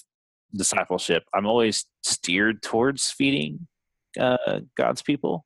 discipleship, 0.55 1.25
I'm 1.35 1.47
always 1.47 1.85
steered 2.03 2.63
towards 2.63 3.11
feeding 3.11 3.67
uh, 4.19 4.61
God's 4.77 5.03
people 5.03 5.45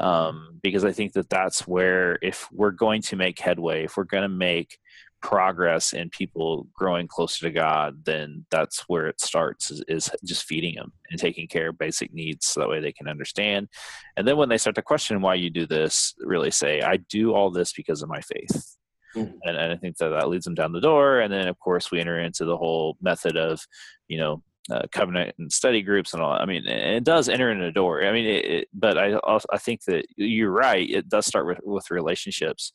um, 0.00 0.58
because 0.62 0.84
I 0.84 0.92
think 0.92 1.12
that 1.12 1.30
that's 1.30 1.66
where 1.66 2.18
if 2.22 2.48
we're 2.52 2.72
going 2.72 3.02
to 3.02 3.16
make 3.16 3.38
headway, 3.38 3.84
if 3.84 3.96
we're 3.96 4.04
going 4.04 4.24
to 4.24 4.28
make 4.28 4.78
progress 5.22 5.92
and 5.92 6.10
people 6.10 6.66
growing 6.74 7.06
closer 7.06 7.46
to 7.46 7.50
God, 7.50 8.04
then 8.04 8.44
that's 8.50 8.80
where 8.88 9.06
it 9.06 9.20
starts 9.20 9.70
is, 9.70 9.82
is, 9.88 10.10
just 10.24 10.44
feeding 10.44 10.74
them 10.74 10.92
and 11.10 11.20
taking 11.20 11.46
care 11.46 11.68
of 11.68 11.78
basic 11.78 12.12
needs 12.12 12.46
so 12.46 12.60
that 12.60 12.68
way 12.68 12.80
they 12.80 12.92
can 12.92 13.08
understand. 13.08 13.68
And 14.16 14.26
then 14.26 14.36
when 14.36 14.48
they 14.48 14.58
start 14.58 14.76
to 14.76 14.82
question 14.82 15.20
why 15.20 15.34
you 15.34 15.50
do 15.50 15.66
this, 15.66 16.14
really 16.20 16.50
say, 16.50 16.82
I 16.82 16.96
do 16.96 17.32
all 17.34 17.50
this 17.50 17.72
because 17.72 18.02
of 18.02 18.08
my 18.08 18.20
faith. 18.20 18.76
Mm-hmm. 19.16 19.36
And, 19.42 19.56
and, 19.56 19.72
I 19.72 19.76
think 19.76 19.96
that 19.96 20.10
that 20.10 20.28
leads 20.28 20.44
them 20.44 20.54
down 20.54 20.72
the 20.72 20.80
door. 20.80 21.20
And 21.20 21.32
then, 21.32 21.48
of 21.48 21.58
course, 21.58 21.90
we 21.90 22.00
enter 22.00 22.20
into 22.20 22.44
the 22.44 22.56
whole 22.56 22.96
method 23.00 23.36
of, 23.36 23.60
you 24.06 24.18
know, 24.18 24.42
uh, 24.70 24.82
covenant 24.92 25.34
and 25.38 25.52
study 25.52 25.82
groups 25.82 26.14
and 26.14 26.22
all. 26.22 26.32
I 26.32 26.44
mean, 26.44 26.66
it 26.66 27.04
does 27.04 27.28
enter 27.28 27.50
in 27.50 27.60
a 27.60 27.72
door. 27.72 28.04
I 28.04 28.12
mean, 28.12 28.26
it, 28.26 28.44
it, 28.44 28.68
but 28.72 28.96
I 28.98 29.14
also 29.14 29.46
I 29.52 29.58
think 29.58 29.84
that 29.84 30.06
you're 30.16 30.50
right. 30.50 30.88
It 30.88 31.08
does 31.08 31.26
start 31.26 31.46
with 31.46 31.58
with 31.62 31.90
relationships, 31.90 32.72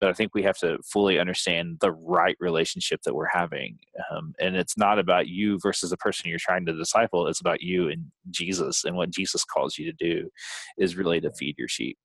but 0.00 0.10
I 0.10 0.12
think 0.12 0.34
we 0.34 0.42
have 0.42 0.58
to 0.58 0.78
fully 0.84 1.18
understand 1.18 1.78
the 1.80 1.92
right 1.92 2.36
relationship 2.40 3.00
that 3.04 3.14
we're 3.14 3.28
having, 3.32 3.78
um, 4.10 4.34
and 4.40 4.56
it's 4.56 4.76
not 4.76 4.98
about 4.98 5.28
you 5.28 5.58
versus 5.62 5.90
the 5.90 5.96
person 5.96 6.28
you're 6.28 6.38
trying 6.38 6.66
to 6.66 6.72
disciple. 6.72 7.26
It's 7.26 7.40
about 7.40 7.62
you 7.62 7.88
and 7.88 8.04
Jesus 8.30 8.84
and 8.84 8.96
what 8.96 9.10
Jesus 9.10 9.44
calls 9.44 9.78
you 9.78 9.90
to 9.90 9.96
do, 9.98 10.28
is 10.76 10.96
really 10.96 11.20
to 11.20 11.32
feed 11.32 11.56
your 11.58 11.68
sheep. 11.68 11.98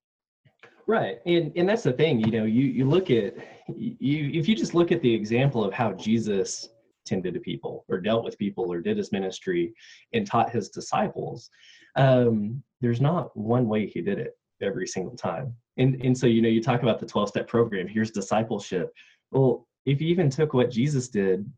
Right, 0.85 1.19
and 1.25 1.51
and 1.55 1.67
that's 1.67 1.83
the 1.83 1.93
thing. 1.93 2.19
You 2.19 2.31
know, 2.31 2.43
you 2.43 2.65
you 2.65 2.85
look 2.85 3.09
at 3.09 3.35
you 3.67 4.31
if 4.33 4.50
you 4.50 4.55
just 4.55 4.73
look 4.73 4.91
at 4.91 5.01
the 5.01 5.13
example 5.13 5.63
of 5.63 5.73
how 5.73 5.93
Jesus 5.93 6.69
tended 7.05 7.33
to 7.33 7.39
people 7.39 7.86
or 7.89 8.00
dealt 8.00 8.24
with 8.24 8.38
people 8.38 8.72
or 8.72 8.81
did 8.81 8.98
his 8.98 9.12
ministry 9.12 9.74
and 10.13 10.25
taught 10.25 10.51
his 10.51 10.69
disciples 10.69 11.50
um, 11.95 12.63
there's 12.81 13.01
not 13.01 13.36
one 13.38 13.67
way 13.67 13.88
he 13.88 14.01
did 14.01 14.19
it 14.19 14.38
every 14.62 14.88
single 14.88 15.15
time. 15.15 15.55
And 15.77 16.01
and 16.03 16.17
so 16.17 16.27
you 16.27 16.41
know 16.41 16.50
you 16.50 16.62
talk 16.62 16.83
about 16.83 17.00
the 17.00 17.05
12 17.05 17.29
step 17.29 17.48
program 17.48 17.88
here's 17.88 18.12
discipleship. 18.12 18.93
Well 19.31 19.67
if 19.86 20.01
you 20.01 20.07
even 20.07 20.29
took 20.29 20.53
what 20.53 20.72
jesus 20.72 21.10
did 21.10 21.50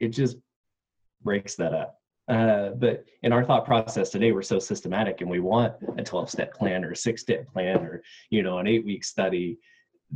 it 0.00 0.08
just 0.08 0.36
breaks 1.22 1.54
that 1.56 1.72
up. 1.72 1.98
Uh, 2.28 2.70
but 2.70 3.04
in 3.22 3.32
our 3.32 3.44
thought 3.44 3.66
process 3.66 4.10
today 4.10 4.32
we're 4.32 4.42
so 4.42 4.58
systematic 4.58 5.20
and 5.20 5.28
we 5.28 5.40
want 5.40 5.74
a 5.98 6.02
12 6.02 6.30
step 6.30 6.54
plan 6.54 6.84
or 6.84 6.92
a 6.92 6.96
six 6.96 7.20
step 7.20 7.46
plan 7.52 7.78
or 7.78 8.02
you 8.30 8.42
know 8.42 8.58
an 8.58 8.66
eight 8.66 8.84
week 8.84 9.04
study 9.04 9.58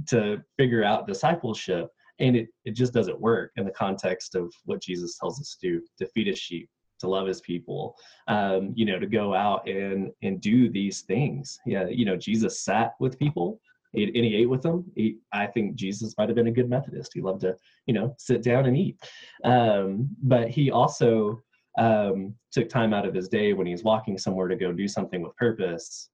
to 0.06 0.42
figure 0.56 0.84
out 0.84 1.06
discipleship 1.06 1.90
and 2.20 2.36
it, 2.36 2.48
it 2.64 2.72
just 2.72 2.92
doesn't 2.92 3.20
work 3.20 3.52
in 3.56 3.64
the 3.64 3.70
context 3.70 4.34
of 4.34 4.52
what 4.64 4.82
jesus 4.82 5.18
tells 5.18 5.40
us 5.40 5.56
to 5.60 5.68
do 5.68 5.82
to 5.98 6.06
feed 6.06 6.26
his 6.26 6.38
sheep 6.38 6.68
to 6.98 7.08
love 7.08 7.26
his 7.26 7.40
people 7.40 7.96
um, 8.28 8.72
you 8.74 8.84
know 8.84 8.98
to 8.98 9.06
go 9.06 9.34
out 9.34 9.68
and 9.68 10.10
and 10.22 10.40
do 10.40 10.70
these 10.70 11.02
things. 11.02 11.58
Yeah 11.66 11.86
you 11.88 12.04
know 12.04 12.16
jesus 12.16 12.60
sat 12.60 12.94
with 13.00 13.18
people 13.18 13.60
and 13.94 14.14
he 14.14 14.36
ate 14.36 14.48
with 14.48 14.62
them. 14.62 14.84
He, 14.94 15.16
i 15.32 15.46
think 15.46 15.74
jesus 15.74 16.14
might 16.18 16.28
have 16.28 16.36
been 16.36 16.48
a 16.48 16.52
good 16.52 16.68
methodist. 16.68 17.12
He 17.14 17.20
loved 17.20 17.40
to 17.42 17.56
you 17.86 17.94
know 17.94 18.14
sit 18.18 18.42
down 18.42 18.66
and 18.66 18.76
eat. 18.76 18.98
Um, 19.44 20.08
but 20.22 20.48
he 20.48 20.70
also 20.70 21.40
um, 21.78 22.34
took 22.50 22.68
time 22.68 22.92
out 22.92 23.06
of 23.06 23.14
his 23.14 23.28
day 23.28 23.52
when 23.52 23.66
he's 23.66 23.84
walking 23.84 24.18
somewhere 24.18 24.48
to 24.48 24.56
go 24.56 24.72
do 24.72 24.88
something 24.88 25.22
with 25.22 25.36
purpose 25.36 26.10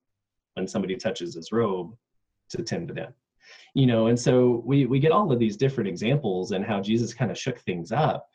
when 0.55 0.69
somebody 0.69 0.95
touches 0.95 1.35
his 1.35 1.53
robe 1.53 1.97
to 2.51 2.63
tend 2.63 2.89
to 2.89 2.95
them 2.95 3.15
you 3.75 3.87
know 3.87 4.07
and 4.07 4.19
so 4.19 4.63
we 4.65 4.87
we 4.87 4.99
get 4.99 5.13
all 5.13 5.31
of 5.31 5.39
these 5.39 5.57
different 5.57 5.89
examples 5.89 6.53
and 6.53 6.65
how 6.65 6.81
jesus 6.81 7.13
kind 7.13 7.31
of 7.31 7.39
shook 7.39 7.59
things 7.61 7.93
up 7.93 8.29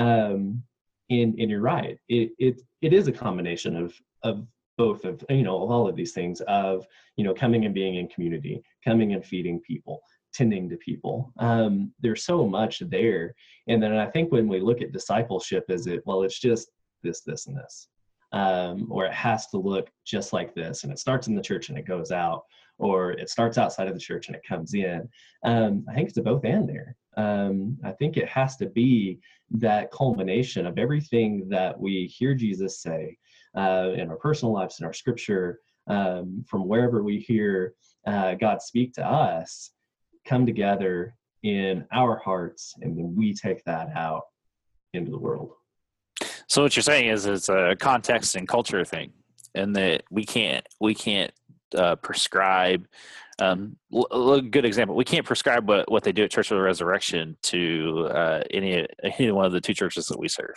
um 0.00 0.62
and 1.10 1.38
and 1.38 1.50
you're 1.50 1.60
right 1.60 1.98
it 2.08 2.30
it 2.38 2.60
it 2.82 2.92
is 2.92 3.06
a 3.06 3.12
combination 3.12 3.76
of 3.76 3.94
of 4.22 4.46
both 4.76 5.04
of 5.04 5.24
you 5.30 5.42
know 5.42 5.62
of 5.62 5.70
all 5.70 5.88
of 5.88 5.96
these 5.96 6.12
things 6.12 6.40
of 6.42 6.86
you 7.16 7.24
know 7.24 7.34
coming 7.34 7.64
and 7.64 7.74
being 7.74 7.96
in 7.96 8.08
community 8.08 8.62
coming 8.84 9.12
and 9.14 9.24
feeding 9.24 9.60
people 9.60 10.02
tending 10.36 10.68
to 10.68 10.76
people. 10.76 11.32
Um 11.38 11.92
there's 12.00 12.24
so 12.24 12.46
much 12.46 12.82
there. 12.90 13.34
And 13.68 13.82
then 13.82 13.96
i 13.96 14.06
think 14.06 14.30
when 14.30 14.48
we 14.48 14.60
look 14.60 14.82
at 14.82 14.92
discipleship 14.92 15.64
is 15.68 15.86
it 15.86 16.02
well 16.06 16.22
it's 16.22 16.38
just 16.38 16.70
this 17.02 17.22
this 17.22 17.46
and 17.46 17.56
this 17.56 17.88
um 18.32 18.86
or 18.90 19.06
it 19.06 19.12
has 19.12 19.46
to 19.48 19.56
look 19.56 19.90
just 20.04 20.32
like 20.32 20.54
this 20.54 20.84
and 20.84 20.92
it 20.92 20.98
starts 20.98 21.26
in 21.26 21.34
the 21.34 21.42
church 21.42 21.68
and 21.68 21.78
it 21.78 21.86
goes 21.86 22.10
out 22.12 22.42
or 22.78 23.12
it 23.12 23.30
starts 23.30 23.58
outside 23.58 23.88
of 23.88 23.94
the 23.94 24.00
church 24.00 24.26
and 24.26 24.36
it 24.36 24.46
comes 24.46 24.74
in. 24.74 25.08
Um, 25.44 25.84
I 25.88 25.94
think 25.94 26.08
it's 26.08 26.18
a 26.18 26.22
both 26.22 26.44
and 26.44 26.68
there. 26.68 26.96
Um, 27.16 27.78
I 27.84 27.92
think 27.92 28.16
it 28.16 28.28
has 28.28 28.56
to 28.58 28.66
be 28.66 29.18
that 29.52 29.90
culmination 29.90 30.66
of 30.66 30.78
everything 30.78 31.48
that 31.48 31.78
we 31.78 32.06
hear 32.06 32.34
Jesus 32.34 32.82
say 32.82 33.16
uh, 33.56 33.90
in 33.94 34.10
our 34.10 34.16
personal 34.16 34.52
lives, 34.52 34.80
in 34.80 34.86
our 34.86 34.92
scripture, 34.92 35.60
um, 35.86 36.44
from 36.48 36.66
wherever 36.66 37.02
we 37.02 37.18
hear 37.18 37.74
uh, 38.06 38.34
God 38.34 38.60
speak 38.60 38.92
to 38.94 39.06
us, 39.06 39.70
come 40.24 40.44
together 40.44 41.14
in 41.42 41.86
our 41.92 42.18
hearts, 42.18 42.74
and 42.80 42.98
then 42.98 43.14
we 43.16 43.32
take 43.32 43.64
that 43.64 43.88
out 43.94 44.22
into 44.92 45.10
the 45.10 45.18
world. 45.18 45.52
So 46.48 46.62
what 46.62 46.76
you're 46.76 46.82
saying 46.82 47.08
is 47.08 47.26
it's 47.26 47.48
a 47.48 47.76
context 47.78 48.36
and 48.36 48.46
culture 48.46 48.84
thing, 48.84 49.12
and 49.54 49.74
that 49.76 50.02
we 50.10 50.24
can't 50.24 50.66
we 50.80 50.94
can't 50.94 51.32
uh, 51.74 51.96
prescribe 51.96 52.86
um, 53.38 53.76
a 53.92 54.40
good 54.40 54.64
example. 54.64 54.96
We 54.96 55.04
can't 55.04 55.26
prescribe 55.26 55.68
what, 55.68 55.90
what 55.90 56.04
they 56.04 56.12
do 56.12 56.24
at 56.24 56.30
Church 56.30 56.50
of 56.50 56.56
the 56.56 56.62
Resurrection 56.62 57.36
to 57.44 58.08
uh, 58.10 58.42
any 58.50 58.86
any 59.02 59.30
one 59.30 59.44
of 59.44 59.52
the 59.52 59.60
two 59.60 59.74
churches 59.74 60.06
that 60.06 60.18
we 60.18 60.28
serve. 60.28 60.54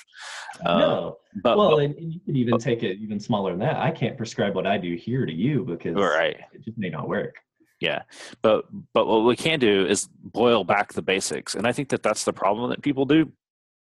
Um, 0.66 0.80
no, 0.80 1.18
but 1.44 1.58
well, 1.58 1.75
but, 1.75 1.86
and, 1.86 1.96
and, 1.96 2.13
you 2.13 2.20
could 2.25 2.38
even 2.38 2.51
but, 2.51 2.62
take 2.62 2.84
it 2.84 2.98
even 3.00 3.20
smaller 3.20 3.51
than 3.51 3.60
that. 3.60 3.78
I 3.78 3.92
can't 3.92 4.18
prescribe 4.18 4.56
what 4.56 4.66
I 4.66 4.78
do 4.78 4.96
here 4.96 5.25
to 5.25 5.34
you 5.34 5.66
because 5.66 5.96
right. 5.96 6.38
it 6.54 6.63
just 6.63 6.78
may 6.78 6.89
not 6.89 7.10
work. 7.10 7.36
Yeah, 7.82 8.04
but 8.42 8.66
but 8.94 9.08
what 9.08 9.25
we 9.25 9.36
can 9.36 9.60
do 9.60 9.86
is 9.86 10.10
boil 10.22 10.63
back 10.63 10.94
the 10.94 11.01
basics, 11.01 11.56
and 11.56 11.68
I 11.68 11.72
think 11.72 11.89
that 11.89 12.04
that's 12.04 12.24
the 12.24 12.34
problem 12.34 12.70
that 12.70 12.82
people 12.82 13.06
do 13.06 13.32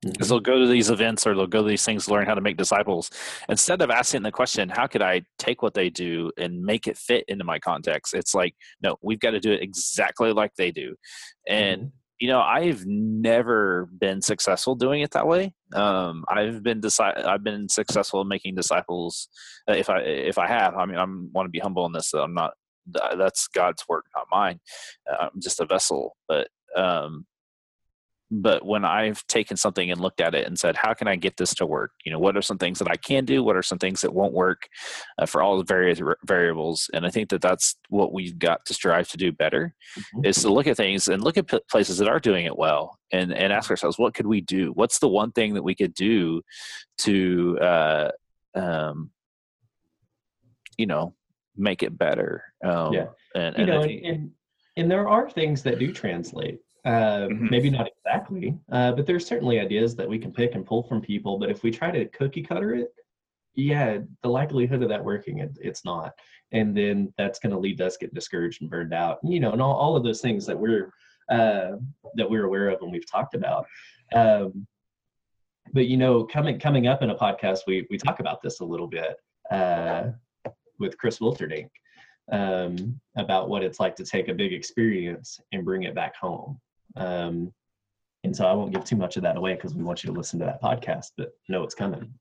Mm-hmm. 0.06 0.24
they'll 0.24 0.40
go 0.40 0.58
to 0.58 0.68
these 0.68 0.90
events 0.90 1.28
or 1.28 1.36
they'll 1.36 1.46
go 1.46 1.62
to 1.62 1.68
these 1.68 1.84
things 1.84 2.06
to 2.06 2.14
learn 2.14 2.26
how 2.26 2.34
to 2.34 2.40
make 2.40 2.56
disciples. 2.56 3.12
Instead 3.50 3.82
of 3.82 3.90
asking 3.90 4.24
the 4.24 4.32
question, 4.32 4.70
how 4.70 4.88
could 4.88 5.02
I 5.02 5.24
take 5.38 5.62
what 5.62 5.74
they 5.74 5.90
do 5.90 6.32
and 6.38 6.64
make 6.64 6.88
it 6.88 6.98
fit 6.98 7.26
into 7.28 7.44
my 7.44 7.60
context? 7.60 8.14
It's 8.14 8.34
like, 8.34 8.56
no, 8.82 8.96
we've 9.02 9.20
got 9.20 9.32
to 9.32 9.42
do 9.42 9.52
it 9.52 9.62
exactly 9.62 10.32
like 10.32 10.56
they 10.56 10.72
do. 10.72 10.96
And, 11.50 11.82
mm-hmm. 11.82 11.90
you 12.20 12.30
know, 12.30 12.40
I've 12.40 12.86
never 12.86 13.90
been 14.00 14.22
successful 14.22 14.74
doing 14.74 15.02
it 15.02 15.12
that 15.12 15.28
way. 15.28 15.54
Um, 15.74 16.24
I've 16.30 16.64
been 16.64 16.80
deci- 16.80 17.26
I've 17.26 17.44
been 17.44 17.68
successful 17.68 18.22
in 18.22 18.30
making 18.30 18.56
disciples. 18.56 19.28
Uh, 19.70 19.74
if 19.74 19.90
I, 19.90 20.00
if 20.00 20.38
I 20.38 20.48
have, 20.48 20.76
I 20.76 20.86
mean, 20.86 20.98
I 20.98 21.04
want 21.04 21.46
to 21.46 21.52
be 21.52 21.60
humble 21.60 21.86
in 21.86 21.92
this. 21.92 22.14
I'm 22.14 22.34
not, 22.34 22.54
that's 22.88 23.50
God's 23.50 23.84
work, 23.90 24.06
not 24.16 24.28
mine. 24.32 24.62
Uh, 25.12 25.26
I'm 25.26 25.42
just 25.42 25.60
a 25.60 25.66
vessel, 25.66 26.16
but, 26.30 26.48
um, 26.78 27.26
but 28.32 28.66
when 28.66 28.86
i've 28.86 29.26
taken 29.28 29.58
something 29.58 29.92
and 29.92 30.00
looked 30.00 30.22
at 30.22 30.36
it 30.36 30.46
and 30.46 30.58
said 30.58 30.76
how 30.76 30.94
can 30.94 31.08
i 31.08 31.16
get 31.16 31.38
this 31.38 31.54
to 31.56 31.66
work? 31.66 31.92
You 32.06 32.12
know 32.12 32.20
what 32.20 32.38
are 32.38 32.42
some 32.42 32.58
things 32.58 32.80
that 32.80 32.90
i 32.90 32.96
can 32.96 33.26
do? 33.26 33.44
What 33.44 33.56
are 33.56 33.64
some 33.64 33.78
things 33.78 34.02
that 34.02 34.14
won't 34.14 34.34
work 34.34 34.68
uh, 35.18 35.26
for 35.26 35.42
all 35.42 35.58
the 35.58 35.64
various 35.64 36.02
variables? 36.26 36.90
And 36.94 37.06
i 37.06 37.10
think 37.10 37.30
that 37.30 37.42
that's 37.42 37.76
what 37.90 38.14
we've 38.14 38.38
got 38.38 38.66
to 38.66 38.74
strive 38.74 39.08
to 39.10 39.18
do 39.18 39.32
better 39.32 39.74
mm-hmm. 39.98 40.26
is 40.26 40.38
to 40.42 40.54
look 40.54 40.68
at 40.68 40.78
things 40.78 41.08
and 41.08 41.24
look 41.24 41.38
at 41.38 41.48
p- 41.48 41.62
places 41.70 41.98
that 41.98 42.08
are 42.08 42.20
doing 42.20 42.46
it 42.46 42.58
well 42.58 43.00
and 43.12 43.34
and 43.34 43.52
ask 43.52 43.70
ourselves 43.70 43.98
what 43.98 44.14
could 44.14 44.28
we 44.28 44.42
do? 44.42 44.72
What's 44.74 45.00
the 45.00 45.08
one 45.08 45.32
thing 45.32 45.54
that 45.56 45.64
we 45.64 45.76
could 45.76 45.94
do 45.94 46.42
to 47.00 47.58
uh, 47.60 48.12
um, 48.56 49.12
you 50.78 50.86
know 50.86 51.16
make 51.58 51.84
it 51.84 51.98
better? 51.98 52.44
Um, 52.64 52.94
yeah 52.94 53.08
and, 53.36 53.56
and, 53.56 53.68
you 53.68 53.74
know, 53.74 53.84
think, 53.84 54.02
and, 54.04 54.16
and 54.16 54.32
there 54.76 55.08
are 55.08 55.30
things 55.30 55.62
that 55.64 55.80
do 55.80 55.92
translate 55.92 56.60
uh, 56.86 57.28
mm-hmm. 57.28 57.48
Maybe 57.50 57.70
not 57.70 57.88
exactly, 57.88 58.58
uh, 58.72 58.94
but 58.94 59.06
there's 59.06 59.26
certainly 59.26 59.60
ideas 59.60 59.96
that 59.96 60.08
we 60.08 60.18
can 60.18 60.32
pick 60.32 60.56
and 60.56 60.66
pull 60.66 60.84
from 60.84 61.02
people. 61.02 61.38
But 61.38 61.50
if 61.50 61.62
we 61.62 61.72
try 61.72 61.92
to 61.92 62.06
cookie 62.06 62.42
cutter 62.42 62.74
it, 62.74 62.94
yeah, 63.56 63.98
the 64.24 64.30
likelihood 64.30 64.82
of 64.82 64.90
that 64.90 65.04
working, 65.04 65.40
it, 65.40 65.58
it's 65.60 65.84
not. 65.84 66.14
And 66.52 66.76
then 66.76 67.14
that's 67.18 67.40
going 67.40 67.52
to 67.52 67.60
lead 67.60 67.82
us 67.82 67.98
get 67.98 68.14
discouraged 68.14 68.62
and 68.62 68.70
burned 68.70 68.94
out. 68.94 69.20
You 69.24 69.40
know, 69.40 69.52
and 69.52 69.62
all, 69.62 69.76
all 69.76 69.96
of 69.96 70.04
those 70.04 70.22
things 70.22 70.46
that 70.46 70.58
we're 70.58 70.94
uh, 71.30 71.74
that 72.16 72.30
we're 72.30 72.46
aware 72.46 72.70
of 72.70 72.82
and 72.82 72.92
we've 72.92 73.10
talked 73.10 73.36
about. 73.36 73.66
Um, 74.14 74.66
but 75.74 75.88
you 75.88 75.98
know, 75.98 76.24
coming 76.24 76.60
coming 76.60 76.88
up 76.88 77.04
in 77.04 77.10
a 77.10 77.16
podcast, 77.16 77.60
we 77.68 77.86
we 77.90 77.98
talk 77.98 78.22
about 78.22 78.42
this 78.42 78.62
a 78.62 78.66
little 78.66 78.88
bit 78.88 79.18
uh, 79.52 80.12
with 80.80 80.98
Chris 80.98 81.20
Wilterdink 81.20 81.70
um, 82.32 83.00
about 83.18 83.50
what 83.50 83.64
it's 83.64 83.80
like 83.80 83.96
to 83.98 84.06
take 84.06 84.28
a 84.28 84.34
big 84.34 84.54
experience 84.54 85.40
and 85.52 85.66
bring 85.66 85.84
it 85.84 85.96
back 85.96 86.16
home. 86.16 86.60
Um, 86.96 87.54
and 88.24 88.36
so 88.36 88.46
I 88.46 88.54
won't 88.54 88.74
give 88.74 88.84
too 88.84 88.96
much 88.96 89.18
of 89.18 89.24
that 89.24 89.38
away 89.38 89.56
because 89.56 89.74
we 89.74 89.84
want 89.84 90.04
you 90.04 90.12
to 90.12 90.18
listen 90.18 90.40
to 90.40 90.46
that 90.46 90.62
podcast, 90.62 91.12
but 91.18 91.32
know 91.48 91.64
it's 91.64 91.76
coming. 91.76 92.14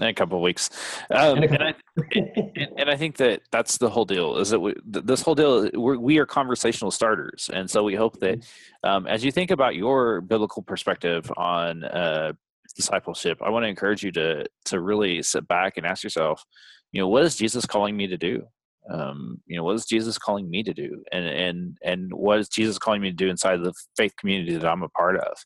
In 0.00 0.08
a 0.08 0.14
couple 0.14 0.36
of 0.36 0.42
weeks, 0.42 0.70
um, 1.12 1.38
and, 1.38 1.62
I, 1.62 1.74
and, 2.16 2.68
and, 2.78 2.90
I 2.90 2.96
think 2.96 3.16
that 3.18 3.42
that's 3.52 3.78
the 3.78 3.88
whole 3.88 4.04
deal. 4.04 4.38
Is 4.38 4.50
that 4.50 4.58
we, 4.58 4.74
this 4.84 5.22
whole 5.22 5.36
deal? 5.36 5.70
We're, 5.72 5.98
we 5.98 6.18
are 6.18 6.26
conversational 6.26 6.90
starters, 6.90 7.48
and 7.52 7.70
so 7.70 7.84
we 7.84 7.94
hope 7.94 8.18
that 8.18 8.40
mm-hmm. 8.40 8.90
um, 8.90 9.06
as 9.06 9.24
you 9.24 9.30
think 9.30 9.52
about 9.52 9.76
your 9.76 10.20
biblical 10.20 10.62
perspective 10.64 11.30
on 11.36 11.84
uh, 11.84 12.32
discipleship, 12.74 13.38
I 13.40 13.50
want 13.50 13.62
to 13.62 13.68
encourage 13.68 14.02
you 14.02 14.10
to 14.12 14.46
to 14.64 14.80
really 14.80 15.22
sit 15.22 15.46
back 15.46 15.76
and 15.76 15.86
ask 15.86 16.02
yourself, 16.02 16.44
you 16.90 17.00
know, 17.00 17.06
what 17.06 17.22
is 17.22 17.36
Jesus 17.36 17.64
calling 17.64 17.96
me 17.96 18.08
to 18.08 18.16
do? 18.16 18.48
Um, 18.90 19.40
you 19.46 19.56
know 19.56 19.64
what 19.64 19.76
is 19.76 19.86
jesus 19.86 20.18
calling 20.18 20.48
me 20.48 20.62
to 20.62 20.74
do? 20.74 21.02
And 21.12 21.26
and 21.26 21.78
and 21.82 22.12
what 22.12 22.38
is 22.38 22.48
jesus 22.48 22.78
calling 22.78 23.00
me 23.00 23.10
to 23.10 23.16
do 23.16 23.28
inside 23.28 23.62
the 23.62 23.72
faith 23.96 24.14
community 24.16 24.56
that 24.56 24.68
i'm 24.68 24.82
a 24.82 24.88
part 24.90 25.16
of? 25.16 25.36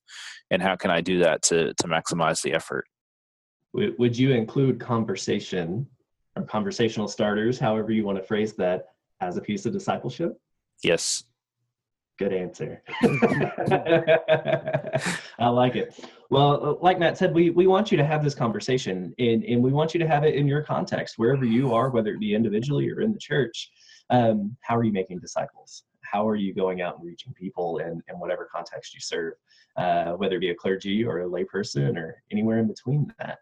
And 0.51 0.63
how 0.63 0.77
can 0.77 0.91
i 0.91 1.01
do 1.01 1.19
that 1.21 1.43
to 1.43 1.75
to 1.75 1.85
maximize 1.85 2.43
the 2.43 2.53
effort? 2.53 2.87
Would 3.75 4.19
you 4.19 4.33
include 4.33 4.81
conversation 4.81 5.87
or 6.37 6.43
conversational 6.43 7.09
starters 7.09 7.59
however 7.59 7.93
you 7.93 8.05
want 8.05 8.19
to 8.19 8.25
phrase 8.25 8.55
that 8.55 8.87
as 9.21 9.37
a 9.37 9.41
piece 9.41 9.67
of 9.67 9.73
discipleship? 9.73 10.39
Yes 10.83 11.25
Good 12.19 12.33
answer. 12.33 12.83
I 15.39 15.49
like 15.49 15.77
it. 15.77 15.95
Well, 16.31 16.79
like 16.83 16.99
Matt 16.99 17.17
said, 17.17 17.33
we, 17.33 17.51
we 17.51 17.69
want 17.69 17.93
you 17.93 17.97
to 17.97 18.05
have 18.05 18.25
this 18.25 18.35
conversation 18.35 19.15
and, 19.19 19.45
and 19.45 19.63
we 19.63 19.71
want 19.73 19.95
you 19.95 20.01
to 20.01 20.07
have 20.07 20.25
it 20.25 20.35
in 20.35 20.49
your 20.49 20.63
context, 20.63 21.15
wherever 21.17 21.45
you 21.45 21.73
are, 21.73 21.91
whether 21.91 22.11
it 22.11 22.19
be 22.19 22.35
individually 22.35 22.91
or 22.91 23.03
in 23.03 23.13
the 23.13 23.19
church. 23.21 23.71
Um, 24.11 24.57
how 24.63 24.77
are 24.77 24.83
you 24.83 24.93
making 24.93 25.21
disciples? 25.21 25.85
How 26.03 26.27
are 26.27 26.35
you 26.35 26.53
going 26.53 26.81
out 26.81 26.99
and 26.99 27.07
reaching 27.07 27.33
people 27.35 27.79
in, 27.79 28.03
in 28.09 28.19
whatever 28.19 28.49
context 28.53 28.95
you 28.95 29.01
serve, 29.01 29.35
uh, 29.77 30.13
whether 30.13 30.37
it 30.37 30.41
be 30.41 30.51
a 30.51 30.55
clergy 30.55 31.05
or 31.05 31.21
a 31.21 31.29
layperson 31.29 31.97
or 31.97 32.21
anywhere 32.33 32.59
in 32.59 32.67
between 32.67 33.13
that? 33.21 33.39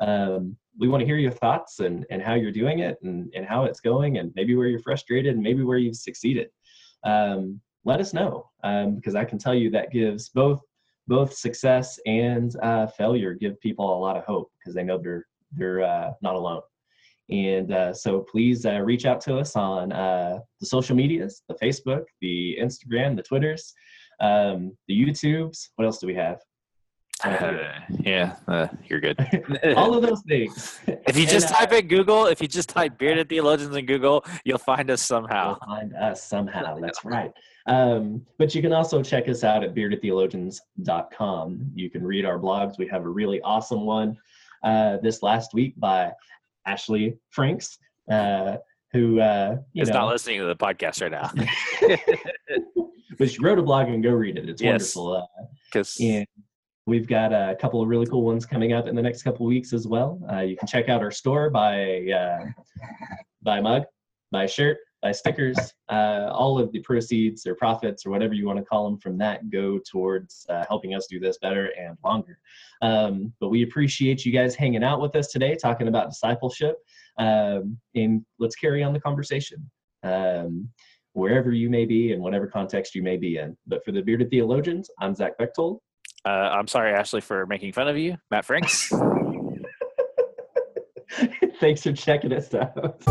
Um, 0.00 0.56
we 0.76 0.88
want 0.88 1.02
to 1.02 1.06
hear 1.06 1.16
your 1.16 1.30
thoughts 1.32 1.80
and, 1.80 2.04
and 2.10 2.20
how 2.20 2.34
you're 2.34 2.50
doing 2.50 2.80
it 2.80 2.98
and, 3.02 3.32
and 3.34 3.46
how 3.46 3.64
it's 3.64 3.80
going 3.80 4.18
and 4.18 4.32
maybe 4.34 4.56
where 4.56 4.66
you're 4.66 4.80
frustrated 4.80 5.34
and 5.34 5.42
maybe 5.42 5.62
where 5.62 5.78
you've 5.78 5.96
succeeded. 5.96 6.48
Um, 7.04 7.60
let 7.84 8.00
us 8.00 8.12
know 8.12 8.50
um, 8.64 8.94
because 8.96 9.14
I 9.14 9.24
can 9.24 9.38
tell 9.38 9.54
you 9.54 9.70
that 9.70 9.92
gives 9.92 10.28
both 10.28 10.60
both 11.06 11.32
success 11.32 11.98
and 12.04 12.54
uh, 12.62 12.86
failure 12.86 13.32
give 13.32 13.58
people 13.60 13.96
a 13.96 13.98
lot 13.98 14.16
of 14.16 14.24
hope 14.24 14.50
because 14.58 14.74
they 14.74 14.82
know 14.82 14.98
they're 14.98 15.26
they're 15.52 15.82
uh, 15.82 16.12
not 16.20 16.34
alone. 16.34 16.60
And 17.30 17.72
uh, 17.72 17.92
so 17.92 18.20
please 18.20 18.64
uh, 18.64 18.80
reach 18.80 19.04
out 19.04 19.20
to 19.22 19.38
us 19.38 19.54
on 19.54 19.92
uh, 19.92 20.38
the 20.60 20.66
social 20.66 20.96
medias, 20.96 21.42
the 21.48 21.54
Facebook, 21.54 22.04
the 22.20 22.56
Instagram, 22.60 23.16
the 23.16 23.22
Twitters, 23.22 23.74
um, 24.20 24.76
the 24.86 24.98
YouTubes. 24.98 25.68
What 25.76 25.84
else 25.84 25.98
do 25.98 26.06
we 26.06 26.14
have? 26.14 26.38
Uh, 27.24 27.80
yeah, 28.00 28.36
uh, 28.46 28.68
you're 28.86 29.00
good. 29.00 29.18
All 29.76 29.94
of 29.94 30.02
those 30.02 30.22
things. 30.22 30.80
If 30.86 31.16
you 31.16 31.26
just 31.26 31.46
and, 31.48 31.54
uh, 31.54 31.58
type 31.58 31.72
in 31.72 31.88
Google, 31.88 32.26
if 32.26 32.40
you 32.40 32.48
just 32.48 32.68
type 32.68 32.98
bearded 32.98 33.28
theologians 33.28 33.74
in 33.74 33.86
Google, 33.86 34.24
you'll 34.44 34.58
find 34.58 34.90
us 34.90 35.02
somehow. 35.02 35.58
You'll 35.60 35.76
find 35.76 35.94
us 35.94 36.22
somehow. 36.22 36.78
That's 36.78 37.04
right. 37.04 37.32
Um, 37.66 38.24
but 38.38 38.54
you 38.54 38.62
can 38.62 38.72
also 38.72 39.02
check 39.02 39.28
us 39.28 39.44
out 39.44 39.62
at 39.62 39.74
beardedtheologians.com. 39.74 41.72
You 41.74 41.90
can 41.90 42.04
read 42.04 42.24
our 42.24 42.38
blogs. 42.38 42.78
We 42.78 42.86
have 42.88 43.04
a 43.04 43.08
really 43.08 43.42
awesome 43.42 43.84
one 43.84 44.16
uh, 44.62 44.96
this 45.02 45.22
last 45.22 45.52
week 45.54 45.74
by 45.76 46.12
Ashley 46.66 47.18
Franks, 47.30 47.78
uh, 48.10 48.56
who 48.92 49.20
uh, 49.20 49.56
is 49.74 49.90
not 49.90 50.08
listening 50.08 50.38
to 50.40 50.46
the 50.46 50.56
podcast 50.56 51.02
right 51.02 51.10
now. 51.10 51.30
but 53.18 53.30
she 53.30 53.38
wrote 53.40 53.58
a 53.58 53.62
blog 53.62 53.88
and 53.88 54.02
go 54.02 54.10
read 54.10 54.38
it. 54.38 54.48
It's 54.48 54.62
yes. 54.62 54.96
wonderful. 54.96 55.28
Because 55.70 56.00
uh, 56.00 56.24
We've 56.88 57.06
got 57.06 57.34
a 57.34 57.54
couple 57.60 57.82
of 57.82 57.88
really 57.90 58.06
cool 58.06 58.22
ones 58.22 58.46
coming 58.46 58.72
up 58.72 58.86
in 58.86 58.94
the 58.94 59.02
next 59.02 59.22
couple 59.22 59.44
of 59.44 59.50
weeks 59.50 59.74
as 59.74 59.86
well. 59.86 60.18
Uh, 60.32 60.40
you 60.40 60.56
can 60.56 60.66
check 60.66 60.88
out 60.88 61.02
our 61.02 61.10
store, 61.10 61.50
by 61.50 62.08
uh, 62.10 62.46
buy 63.42 63.60
mug, 63.60 63.82
buy 64.30 64.46
shirt, 64.46 64.78
buy 65.02 65.12
stickers. 65.12 65.58
Uh, 65.90 66.30
all 66.32 66.58
of 66.58 66.72
the 66.72 66.80
proceeds 66.80 67.46
or 67.46 67.54
profits 67.54 68.06
or 68.06 68.10
whatever 68.10 68.32
you 68.32 68.46
want 68.46 68.58
to 68.58 68.64
call 68.64 68.88
them 68.88 68.98
from 68.98 69.18
that 69.18 69.50
go 69.50 69.78
towards 69.78 70.46
uh, 70.48 70.64
helping 70.66 70.94
us 70.94 71.06
do 71.10 71.20
this 71.20 71.36
better 71.36 71.74
and 71.78 71.98
longer. 72.02 72.38
Um, 72.80 73.34
but 73.38 73.50
we 73.50 73.64
appreciate 73.64 74.24
you 74.24 74.32
guys 74.32 74.54
hanging 74.54 74.82
out 74.82 74.98
with 74.98 75.14
us 75.14 75.26
today, 75.28 75.56
talking 75.56 75.88
about 75.88 76.08
discipleship, 76.08 76.76
um, 77.18 77.76
and 77.96 78.24
let's 78.38 78.56
carry 78.56 78.82
on 78.82 78.94
the 78.94 79.00
conversation. 79.00 79.70
Um, 80.04 80.70
wherever 81.12 81.52
you 81.52 81.68
may 81.68 81.84
be 81.84 82.12
in 82.12 82.22
whatever 82.22 82.46
context 82.46 82.94
you 82.94 83.02
may 83.02 83.18
be 83.18 83.36
in. 83.36 83.58
But 83.66 83.84
for 83.84 83.92
the 83.92 84.00
Bearded 84.00 84.30
Theologians, 84.30 84.88
I'm 85.00 85.14
Zach 85.14 85.36
Bechtold. 85.36 85.80
Uh, 86.24 86.28
I'm 86.28 86.68
sorry, 86.68 86.92
Ashley, 86.92 87.20
for 87.20 87.46
making 87.46 87.72
fun 87.72 87.88
of 87.88 87.96
you. 87.96 88.16
Matt 88.30 88.44
Franks. 88.44 88.92
Thanks 91.60 91.82
for 91.82 91.92
checking 91.92 92.32
us 92.32 92.52
out. 92.54 93.02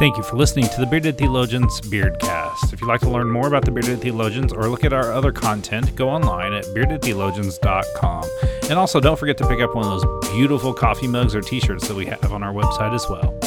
Thank 0.00 0.16
you 0.16 0.24
for 0.24 0.36
listening 0.36 0.66
to 0.68 0.80
the 0.80 0.86
Bearded 0.86 1.16
Theologians 1.16 1.80
Beardcast. 1.82 2.72
If 2.72 2.80
you'd 2.80 2.88
like 2.88 3.00
to 3.02 3.08
learn 3.08 3.30
more 3.30 3.46
about 3.46 3.64
the 3.64 3.70
Bearded 3.70 4.00
Theologians 4.00 4.52
or 4.52 4.68
look 4.68 4.84
at 4.84 4.92
our 4.92 5.12
other 5.12 5.30
content, 5.30 5.94
go 5.94 6.10
online 6.10 6.52
at 6.52 6.64
beardedtheologians.com. 6.64 8.24
And 8.68 8.72
also, 8.72 8.98
don't 8.98 9.18
forget 9.18 9.38
to 9.38 9.46
pick 9.46 9.60
up 9.60 9.74
one 9.74 9.84
of 9.86 10.00
those 10.00 10.32
beautiful 10.32 10.74
coffee 10.74 11.06
mugs 11.06 11.34
or 11.34 11.42
t 11.42 11.60
shirts 11.60 11.86
that 11.88 11.96
we 11.96 12.06
have 12.06 12.32
on 12.32 12.42
our 12.42 12.52
website 12.52 12.92
as 12.92 13.08
well. 13.08 13.38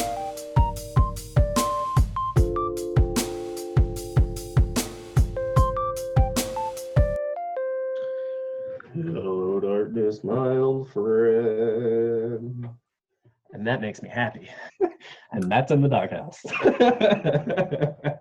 That 13.68 13.82
makes 13.82 14.02
me 14.02 14.08
happy. 14.08 14.48
and 15.32 15.52
that's 15.52 15.70
in 15.70 15.82
the 15.82 15.88
doghouse. 15.88 16.42